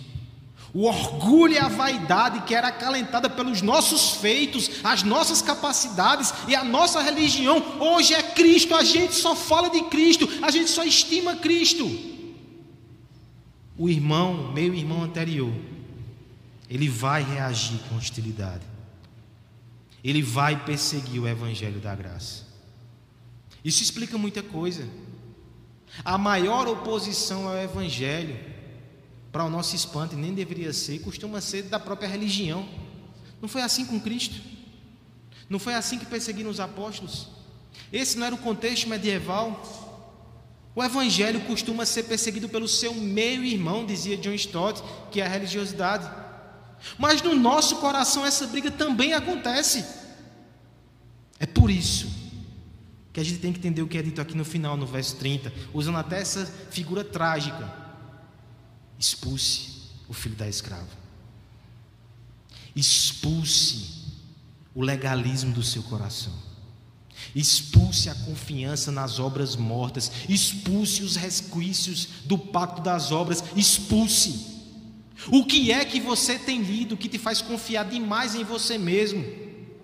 O 0.72 0.84
orgulho 0.84 1.54
e 1.54 1.58
a 1.58 1.68
vaidade 1.68 2.42
que 2.42 2.54
era 2.54 2.68
acalentada 2.68 3.30
pelos 3.30 3.62
nossos 3.62 4.16
feitos, 4.16 4.70
as 4.84 5.02
nossas 5.02 5.40
capacidades 5.40 6.32
e 6.46 6.54
a 6.54 6.62
nossa 6.62 7.00
religião, 7.00 7.62
hoje 7.80 8.14
é 8.14 8.22
Cristo. 8.22 8.74
A 8.74 8.84
gente 8.84 9.14
só 9.14 9.34
fala 9.34 9.70
de 9.70 9.82
Cristo, 9.84 10.28
a 10.42 10.50
gente 10.50 10.70
só 10.70 10.84
estima 10.84 11.36
Cristo. 11.36 11.88
O 13.78 13.88
irmão, 13.88 14.52
meu 14.52 14.74
irmão 14.74 15.02
anterior, 15.02 15.52
ele 16.68 16.88
vai 16.88 17.22
reagir 17.22 17.78
com 17.88 17.96
hostilidade. 17.96 18.64
Ele 20.04 20.22
vai 20.22 20.64
perseguir 20.64 21.20
o 21.20 21.26
evangelho 21.26 21.80
da 21.80 21.94
graça. 21.94 22.46
Isso 23.64 23.82
explica 23.82 24.16
muita 24.16 24.42
coisa. 24.42 24.88
A 26.04 26.16
maior 26.16 26.68
oposição 26.68 27.48
ao 27.48 27.56
evangelho, 27.56 28.38
para 29.32 29.44
o 29.44 29.50
nosso 29.50 29.74
espanto, 29.74 30.16
nem 30.16 30.32
deveria 30.32 30.72
ser, 30.72 31.00
costuma 31.00 31.40
ser 31.40 31.64
da 31.64 31.80
própria 31.80 32.08
religião. 32.08 32.68
Não 33.40 33.48
foi 33.48 33.62
assim 33.62 33.84
com 33.84 33.98
Cristo? 33.98 34.40
Não 35.48 35.58
foi 35.58 35.74
assim 35.74 35.98
que 35.98 36.06
perseguiram 36.06 36.50
os 36.50 36.60
apóstolos? 36.60 37.28
Esse 37.92 38.18
não 38.18 38.26
era 38.26 38.34
o 38.34 38.38
contexto 38.38 38.88
medieval. 38.88 39.62
O 40.74 40.84
evangelho 40.84 41.40
costuma 41.40 41.84
ser 41.84 42.04
perseguido 42.04 42.48
pelo 42.48 42.68
seu 42.68 42.94
meio-irmão, 42.94 43.84
dizia 43.84 44.16
John 44.16 44.34
Stott, 44.34 44.82
que 45.10 45.20
é 45.20 45.26
a 45.26 45.28
religiosidade. 45.28 46.27
Mas 46.98 47.22
no 47.22 47.34
nosso 47.34 47.76
coração 47.76 48.24
essa 48.24 48.46
briga 48.46 48.70
também 48.70 49.12
acontece. 49.12 49.84
É 51.38 51.46
por 51.46 51.70
isso 51.70 52.08
que 53.12 53.20
a 53.20 53.24
gente 53.24 53.38
tem 53.40 53.52
que 53.52 53.58
entender 53.58 53.82
o 53.82 53.88
que 53.88 53.98
é 53.98 54.02
dito 54.02 54.20
aqui 54.20 54.36
no 54.36 54.44
final, 54.44 54.76
no 54.76 54.86
verso 54.86 55.16
30, 55.16 55.52
usando 55.72 55.98
até 55.98 56.20
essa 56.20 56.46
figura 56.70 57.04
trágica. 57.04 57.72
Expulse 58.98 59.90
o 60.08 60.12
filho 60.12 60.36
da 60.36 60.48
escrava. 60.48 60.88
Expulse 62.74 64.06
o 64.74 64.82
legalismo 64.82 65.52
do 65.52 65.62
seu 65.62 65.82
coração. 65.82 66.32
Expulse 67.34 68.08
a 68.08 68.14
confiança 68.14 68.92
nas 68.92 69.18
obras 69.18 69.56
mortas. 69.56 70.10
Expulse 70.28 71.02
os 71.02 71.16
resquícios 71.16 72.08
do 72.24 72.38
pacto 72.38 72.80
das 72.80 73.10
obras. 73.10 73.42
Expulse. 73.56 74.57
O 75.26 75.44
que 75.44 75.72
é 75.72 75.84
que 75.84 76.00
você 76.00 76.38
tem 76.38 76.60
lido 76.62 76.96
que 76.96 77.08
te 77.08 77.18
faz 77.18 77.42
confiar 77.42 77.84
demais 77.84 78.34
em 78.34 78.44
você 78.44 78.78
mesmo? 78.78 79.24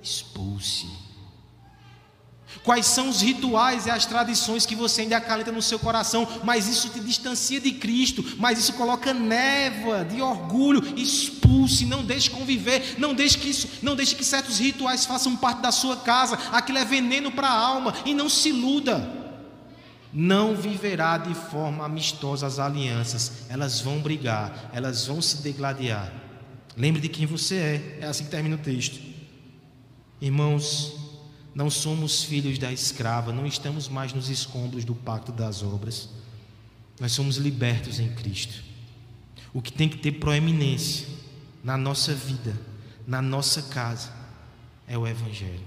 Expulse. 0.02 0.86
Quais 2.62 2.86
são 2.86 3.08
os 3.08 3.20
rituais 3.20 3.86
e 3.86 3.90
as 3.90 4.06
tradições 4.06 4.64
que 4.64 4.76
você 4.76 5.02
ainda 5.02 5.16
acalenta 5.16 5.50
no 5.50 5.60
seu 5.60 5.78
coração, 5.78 6.26
mas 6.44 6.68
isso 6.68 6.88
te 6.88 7.00
distancia 7.00 7.60
de 7.60 7.72
Cristo, 7.72 8.24
mas 8.38 8.58
isso 8.58 8.72
coloca 8.74 9.12
névoa 9.12 10.04
de 10.04 10.22
orgulho, 10.22 10.82
expulse, 10.96 11.84
não 11.84 12.04
deixe 12.04 12.30
conviver, 12.30 12.94
não 12.96 13.12
deixe 13.12 13.36
que 13.36 13.50
isso, 13.50 13.68
não 13.82 13.96
deixe 13.96 14.14
que 14.14 14.24
certos 14.24 14.58
rituais 14.58 15.04
façam 15.04 15.36
parte 15.36 15.60
da 15.60 15.72
sua 15.72 15.96
casa, 15.96 16.38
aquilo 16.52 16.78
é 16.78 16.84
veneno 16.84 17.30
para 17.30 17.48
a 17.48 17.58
alma 17.58 17.92
e 18.06 18.14
não 18.14 18.28
se 18.28 18.50
iluda 18.50 19.23
não 20.14 20.54
viverá 20.54 21.18
de 21.18 21.34
forma 21.34 21.84
amistosa 21.84 22.46
as 22.46 22.60
alianças, 22.60 23.46
elas 23.48 23.80
vão 23.80 23.98
brigar, 23.98 24.70
elas 24.72 25.08
vão 25.08 25.20
se 25.20 25.42
degladiar. 25.42 26.12
Lembre 26.76 27.02
de 27.02 27.08
quem 27.08 27.26
você 27.26 27.56
é, 27.56 27.98
é 28.02 28.06
assim 28.06 28.24
que 28.24 28.30
termina 28.30 28.54
o 28.54 28.58
texto. 28.60 29.00
Irmãos, 30.20 30.94
não 31.52 31.68
somos 31.68 32.22
filhos 32.22 32.58
da 32.58 32.72
escrava, 32.72 33.32
não 33.32 33.44
estamos 33.44 33.88
mais 33.88 34.12
nos 34.12 34.30
escombros 34.30 34.84
do 34.84 34.94
pacto 34.94 35.32
das 35.32 35.64
obras, 35.64 36.08
nós 37.00 37.10
somos 37.10 37.36
libertos 37.36 37.98
em 37.98 38.14
Cristo. 38.14 38.62
O 39.52 39.60
que 39.60 39.72
tem 39.72 39.88
que 39.88 39.98
ter 39.98 40.12
proeminência 40.12 41.08
na 41.62 41.76
nossa 41.76 42.14
vida, 42.14 42.56
na 43.04 43.20
nossa 43.20 43.62
casa, 43.62 44.12
é 44.86 44.96
o 44.96 45.06
Evangelho. 45.06 45.66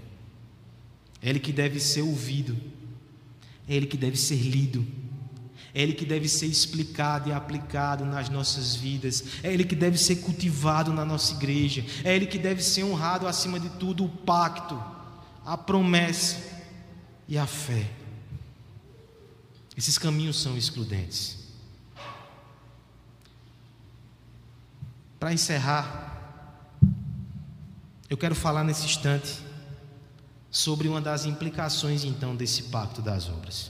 É 1.22 1.30
Ele 1.30 1.39
que 1.39 1.52
deve 1.52 1.82
ser 1.82 2.02
ouvido 2.02 2.56
é 3.68 3.76
Ele 3.76 3.86
que 3.86 3.97
deve 3.97 4.18
ser 4.18 4.36
lido, 4.36 4.86
é 5.74 5.82
Ele 5.82 5.93
que 5.93 6.05
deve 6.05 6.28
ser 6.28 6.45
explicado 6.45 7.30
e 7.30 7.34
aplicado 7.34 8.05
nas 8.05 8.30
nossas 8.30 8.76
vidas, 8.76 9.24
é 9.43 9.53
Ele 9.53 9.63
que 9.63 9.76
deve 9.76 9.97
ser 9.97 10.18
cultivado 10.18 10.93
na 10.93 11.03
nossa 11.03 11.34
igreja, 11.34 11.86
é 12.03 12.15
Ele 12.15 12.26
que 12.26 12.38
deve 12.38 12.63
ser 12.63 12.84
honrado 12.84 13.28
acima 13.28 13.59
de 13.59 13.70
tudo 13.72 14.05
o 14.05 14.09
pacto, 14.09 14.82
a 15.45 15.57
promessa 15.57 16.38
e 17.28 17.38
a 17.38 17.45
fé. 17.45 17.89
Esses 19.76 19.97
caminhos 19.97 20.41
são 20.41 20.57
excludentes. 20.57 21.38
Para 25.20 25.34
encerrar, 25.34 26.07
eu 28.09 28.18
quero 28.18 28.34
falar 28.34 28.63
nesse 28.63 28.86
instante 28.86 29.47
sobre 30.58 30.88
uma 30.88 30.99
das 30.99 31.24
implicações 31.24 32.03
então 32.03 32.36
desse 32.36 32.64
pacto 32.64 32.99
das 32.99 33.30
obras. 33.30 33.70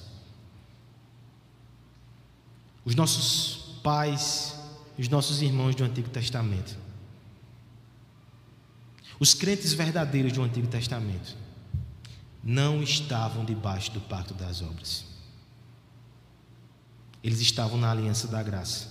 Os 2.85 2.95
nossos 2.95 3.81
pais, 3.83 4.55
os 4.97 5.09
nossos 5.09 5.41
irmãos 5.41 5.75
do 5.75 5.83
Antigo 5.83 6.07
Testamento, 6.07 6.77
os 9.19 9.33
crentes 9.33 9.73
verdadeiros 9.73 10.31
do 10.31 10.41
Antigo 10.41 10.67
Testamento, 10.67 11.35
não 12.41 12.81
estavam 12.81 13.43
debaixo 13.43 13.91
do 13.91 13.99
pacto 13.99 14.33
das 14.33 14.61
obras. 14.61 15.03
Eles 17.21 17.41
estavam 17.41 17.77
na 17.77 17.91
aliança 17.91 18.29
da 18.29 18.41
graça. 18.41 18.87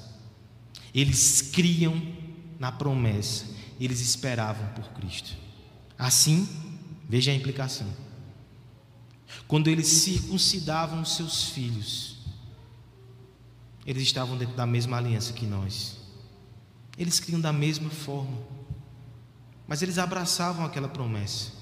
Eles 0.92 1.40
criam 1.40 1.94
na 2.58 2.70
promessa, 2.70 3.46
eles 3.80 4.00
esperavam 4.00 4.68
por 4.74 4.84
Cristo. 4.90 5.34
Assim, 5.98 6.46
Veja 7.08 7.30
a 7.30 7.34
implicação. 7.34 7.86
quando 9.46 9.68
eles 9.68 9.86
circuncidavam 9.86 11.04
seus 11.04 11.50
filhos, 11.50 12.16
eles 13.84 14.02
estavam 14.02 14.36
dentro 14.36 14.56
da 14.56 14.66
mesma 14.66 14.96
aliança 14.96 15.32
que 15.32 15.46
nós. 15.46 15.98
Eles 16.98 17.20
criam 17.20 17.40
da 17.40 17.52
mesma 17.52 17.90
forma. 17.90 18.36
Mas 19.68 19.82
eles 19.82 19.98
abraçavam 19.98 20.64
aquela 20.64 20.88
promessa. 20.88 21.52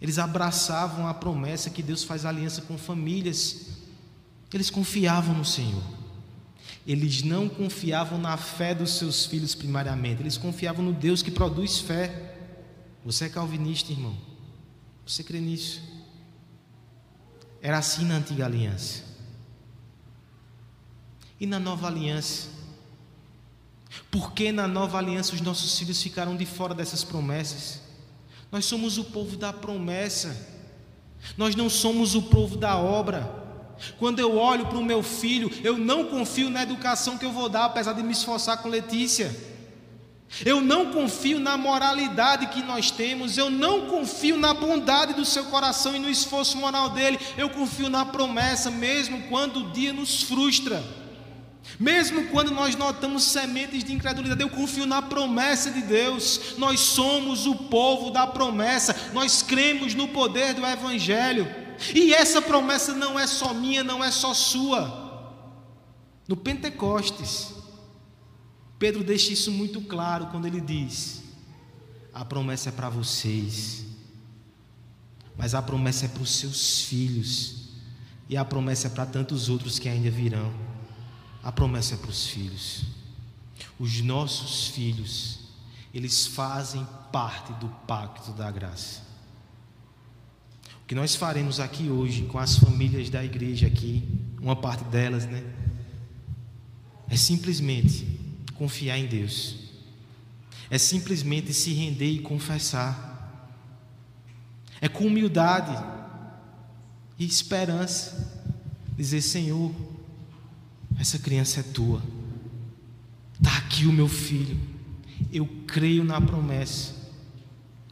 Eles 0.00 0.18
abraçavam 0.18 1.06
a 1.06 1.14
promessa 1.14 1.70
que 1.70 1.82
Deus 1.82 2.02
faz 2.04 2.24
aliança 2.24 2.62
com 2.62 2.78
famílias. 2.78 3.78
Eles 4.52 4.70
confiavam 4.70 5.34
no 5.34 5.44
Senhor. 5.44 5.82
Eles 6.86 7.22
não 7.22 7.48
confiavam 7.48 8.18
na 8.18 8.36
fé 8.36 8.74
dos 8.74 8.96
seus 8.96 9.26
filhos 9.26 9.54
primariamente, 9.54 10.22
eles 10.22 10.38
confiavam 10.38 10.82
no 10.82 10.92
Deus 10.92 11.22
que 11.22 11.30
produz 11.30 11.78
fé. 11.78 12.27
Você 13.08 13.24
é 13.24 13.28
calvinista, 13.30 13.90
irmão? 13.90 14.14
Você 15.06 15.24
crê 15.24 15.40
nisso? 15.40 15.80
Era 17.62 17.78
assim 17.78 18.04
na 18.04 18.16
antiga 18.16 18.44
aliança. 18.44 19.02
E 21.40 21.46
na 21.46 21.58
nova 21.58 21.86
aliança? 21.86 22.50
Por 24.10 24.32
que 24.32 24.52
na 24.52 24.68
nova 24.68 24.98
aliança 24.98 25.34
os 25.34 25.40
nossos 25.40 25.78
filhos 25.78 26.02
ficaram 26.02 26.36
de 26.36 26.44
fora 26.44 26.74
dessas 26.74 27.02
promessas? 27.02 27.80
Nós 28.52 28.66
somos 28.66 28.98
o 28.98 29.04
povo 29.04 29.38
da 29.38 29.54
promessa, 29.54 30.36
nós 31.34 31.56
não 31.56 31.70
somos 31.70 32.14
o 32.14 32.24
povo 32.24 32.58
da 32.58 32.76
obra. 32.76 33.22
Quando 33.98 34.18
eu 34.18 34.36
olho 34.36 34.66
para 34.66 34.76
o 34.76 34.84
meu 34.84 35.02
filho, 35.02 35.50
eu 35.64 35.78
não 35.78 36.08
confio 36.08 36.50
na 36.50 36.62
educação 36.62 37.16
que 37.16 37.24
eu 37.24 37.32
vou 37.32 37.48
dar, 37.48 37.64
apesar 37.64 37.94
de 37.94 38.02
me 38.02 38.12
esforçar 38.12 38.58
com 38.58 38.68
Letícia. 38.68 39.34
Eu 40.44 40.60
não 40.60 40.92
confio 40.92 41.40
na 41.40 41.56
moralidade 41.56 42.48
que 42.48 42.62
nós 42.62 42.90
temos, 42.90 43.38
eu 43.38 43.50
não 43.50 43.86
confio 43.86 44.36
na 44.36 44.52
bondade 44.52 45.14
do 45.14 45.24
seu 45.24 45.44
coração 45.46 45.96
e 45.96 45.98
no 45.98 46.08
esforço 46.08 46.58
moral 46.58 46.90
dele, 46.90 47.18
eu 47.36 47.48
confio 47.48 47.88
na 47.88 48.04
promessa, 48.04 48.70
mesmo 48.70 49.22
quando 49.28 49.60
o 49.60 49.70
dia 49.70 49.92
nos 49.92 50.22
frustra. 50.22 50.82
Mesmo 51.78 52.28
quando 52.28 52.50
nós 52.50 52.76
notamos 52.76 53.24
sementes 53.24 53.84
de 53.84 53.92
incredulidade, 53.92 54.40
eu 54.40 54.48
confio 54.48 54.86
na 54.86 55.02
promessa 55.02 55.70
de 55.70 55.82
Deus. 55.82 56.54
Nós 56.56 56.80
somos 56.80 57.46
o 57.46 57.54
povo 57.54 58.10
da 58.10 58.26
promessa, 58.26 58.96
nós 59.12 59.42
cremos 59.42 59.94
no 59.94 60.08
poder 60.08 60.54
do 60.54 60.64
Evangelho. 60.64 61.46
E 61.94 62.12
essa 62.12 62.40
promessa 62.40 62.94
não 62.94 63.18
é 63.18 63.26
só 63.26 63.52
minha, 63.52 63.84
não 63.84 64.02
é 64.02 64.10
só 64.10 64.32
sua. 64.34 65.08
No 66.26 66.36
Pentecostes, 66.36 67.57
Pedro 68.78 69.02
deixa 69.02 69.32
isso 69.32 69.50
muito 69.50 69.80
claro 69.80 70.26
quando 70.26 70.46
ele 70.46 70.60
diz: 70.60 71.22
a 72.14 72.24
promessa 72.24 72.68
é 72.68 72.72
para 72.72 72.88
vocês, 72.88 73.84
mas 75.36 75.54
a 75.54 75.60
promessa 75.60 76.06
é 76.06 76.08
para 76.08 76.22
os 76.22 76.30
seus 76.30 76.82
filhos, 76.82 77.70
e 78.28 78.36
a 78.36 78.44
promessa 78.44 78.86
é 78.86 78.90
para 78.90 79.06
tantos 79.06 79.48
outros 79.48 79.78
que 79.78 79.88
ainda 79.88 80.10
virão. 80.10 80.52
A 81.42 81.50
promessa 81.50 81.94
é 81.94 81.96
para 81.96 82.10
os 82.10 82.26
filhos. 82.26 82.84
Os 83.78 84.00
nossos 84.00 84.68
filhos, 84.68 85.40
eles 85.94 86.26
fazem 86.26 86.86
parte 87.12 87.52
do 87.54 87.68
pacto 87.86 88.32
da 88.32 88.50
graça. 88.50 89.00
O 90.82 90.86
que 90.86 90.94
nós 90.94 91.14
faremos 91.14 91.60
aqui 91.60 91.88
hoje 91.88 92.24
com 92.26 92.38
as 92.38 92.58
famílias 92.58 93.10
da 93.10 93.24
igreja 93.24 93.66
aqui, 93.66 94.06
uma 94.40 94.56
parte 94.56 94.84
delas, 94.84 95.26
né? 95.26 95.44
É 97.08 97.16
simplesmente 97.16 98.27
confiar 98.58 98.98
em 98.98 99.06
Deus. 99.06 99.56
É 100.68 100.76
simplesmente 100.76 101.54
se 101.54 101.72
render 101.72 102.10
e 102.10 102.18
confessar. 102.18 103.06
É 104.80 104.88
com 104.88 105.06
humildade 105.06 105.72
e 107.18 107.24
esperança 107.24 108.42
dizer: 108.96 109.22
Senhor, 109.22 109.72
essa 110.98 111.18
criança 111.18 111.60
é 111.60 111.62
tua. 111.62 112.02
Está 113.34 113.56
aqui 113.56 113.86
o 113.86 113.92
meu 113.92 114.08
filho. 114.08 114.58
Eu 115.32 115.46
creio 115.66 116.04
na 116.04 116.20
promessa. 116.20 116.94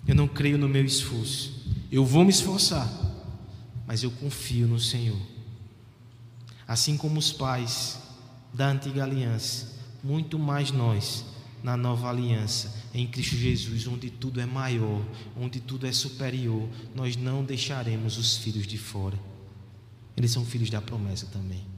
Eu 0.06 0.14
não 0.14 0.28
creio 0.28 0.58
no 0.58 0.68
meu 0.68 0.84
esforço. 0.84 1.64
Eu 1.90 2.04
vou 2.04 2.24
me 2.24 2.30
esforçar, 2.30 2.88
mas 3.86 4.02
eu 4.02 4.10
confio 4.10 4.66
no 4.66 4.78
Senhor. 4.78 5.20
Assim 6.66 6.96
como 6.96 7.18
os 7.18 7.32
pais 7.32 7.98
da 8.52 8.68
antiga 8.68 9.04
aliança, 9.04 9.75
muito 10.06 10.38
mais 10.38 10.70
nós 10.70 11.24
na 11.62 11.76
nova 11.76 12.08
aliança, 12.08 12.72
em 12.94 13.06
Cristo 13.08 13.34
Jesus, 13.34 13.88
onde 13.88 14.08
tudo 14.08 14.40
é 14.40 14.46
maior, 14.46 15.02
onde 15.36 15.58
tudo 15.58 15.84
é 15.84 15.92
superior, 15.92 16.68
nós 16.94 17.16
não 17.16 17.42
deixaremos 17.42 18.16
os 18.16 18.36
filhos 18.36 18.68
de 18.68 18.78
fora. 18.78 19.18
Eles 20.16 20.30
são 20.30 20.44
filhos 20.44 20.70
da 20.70 20.80
promessa 20.80 21.26
também. 21.26 21.75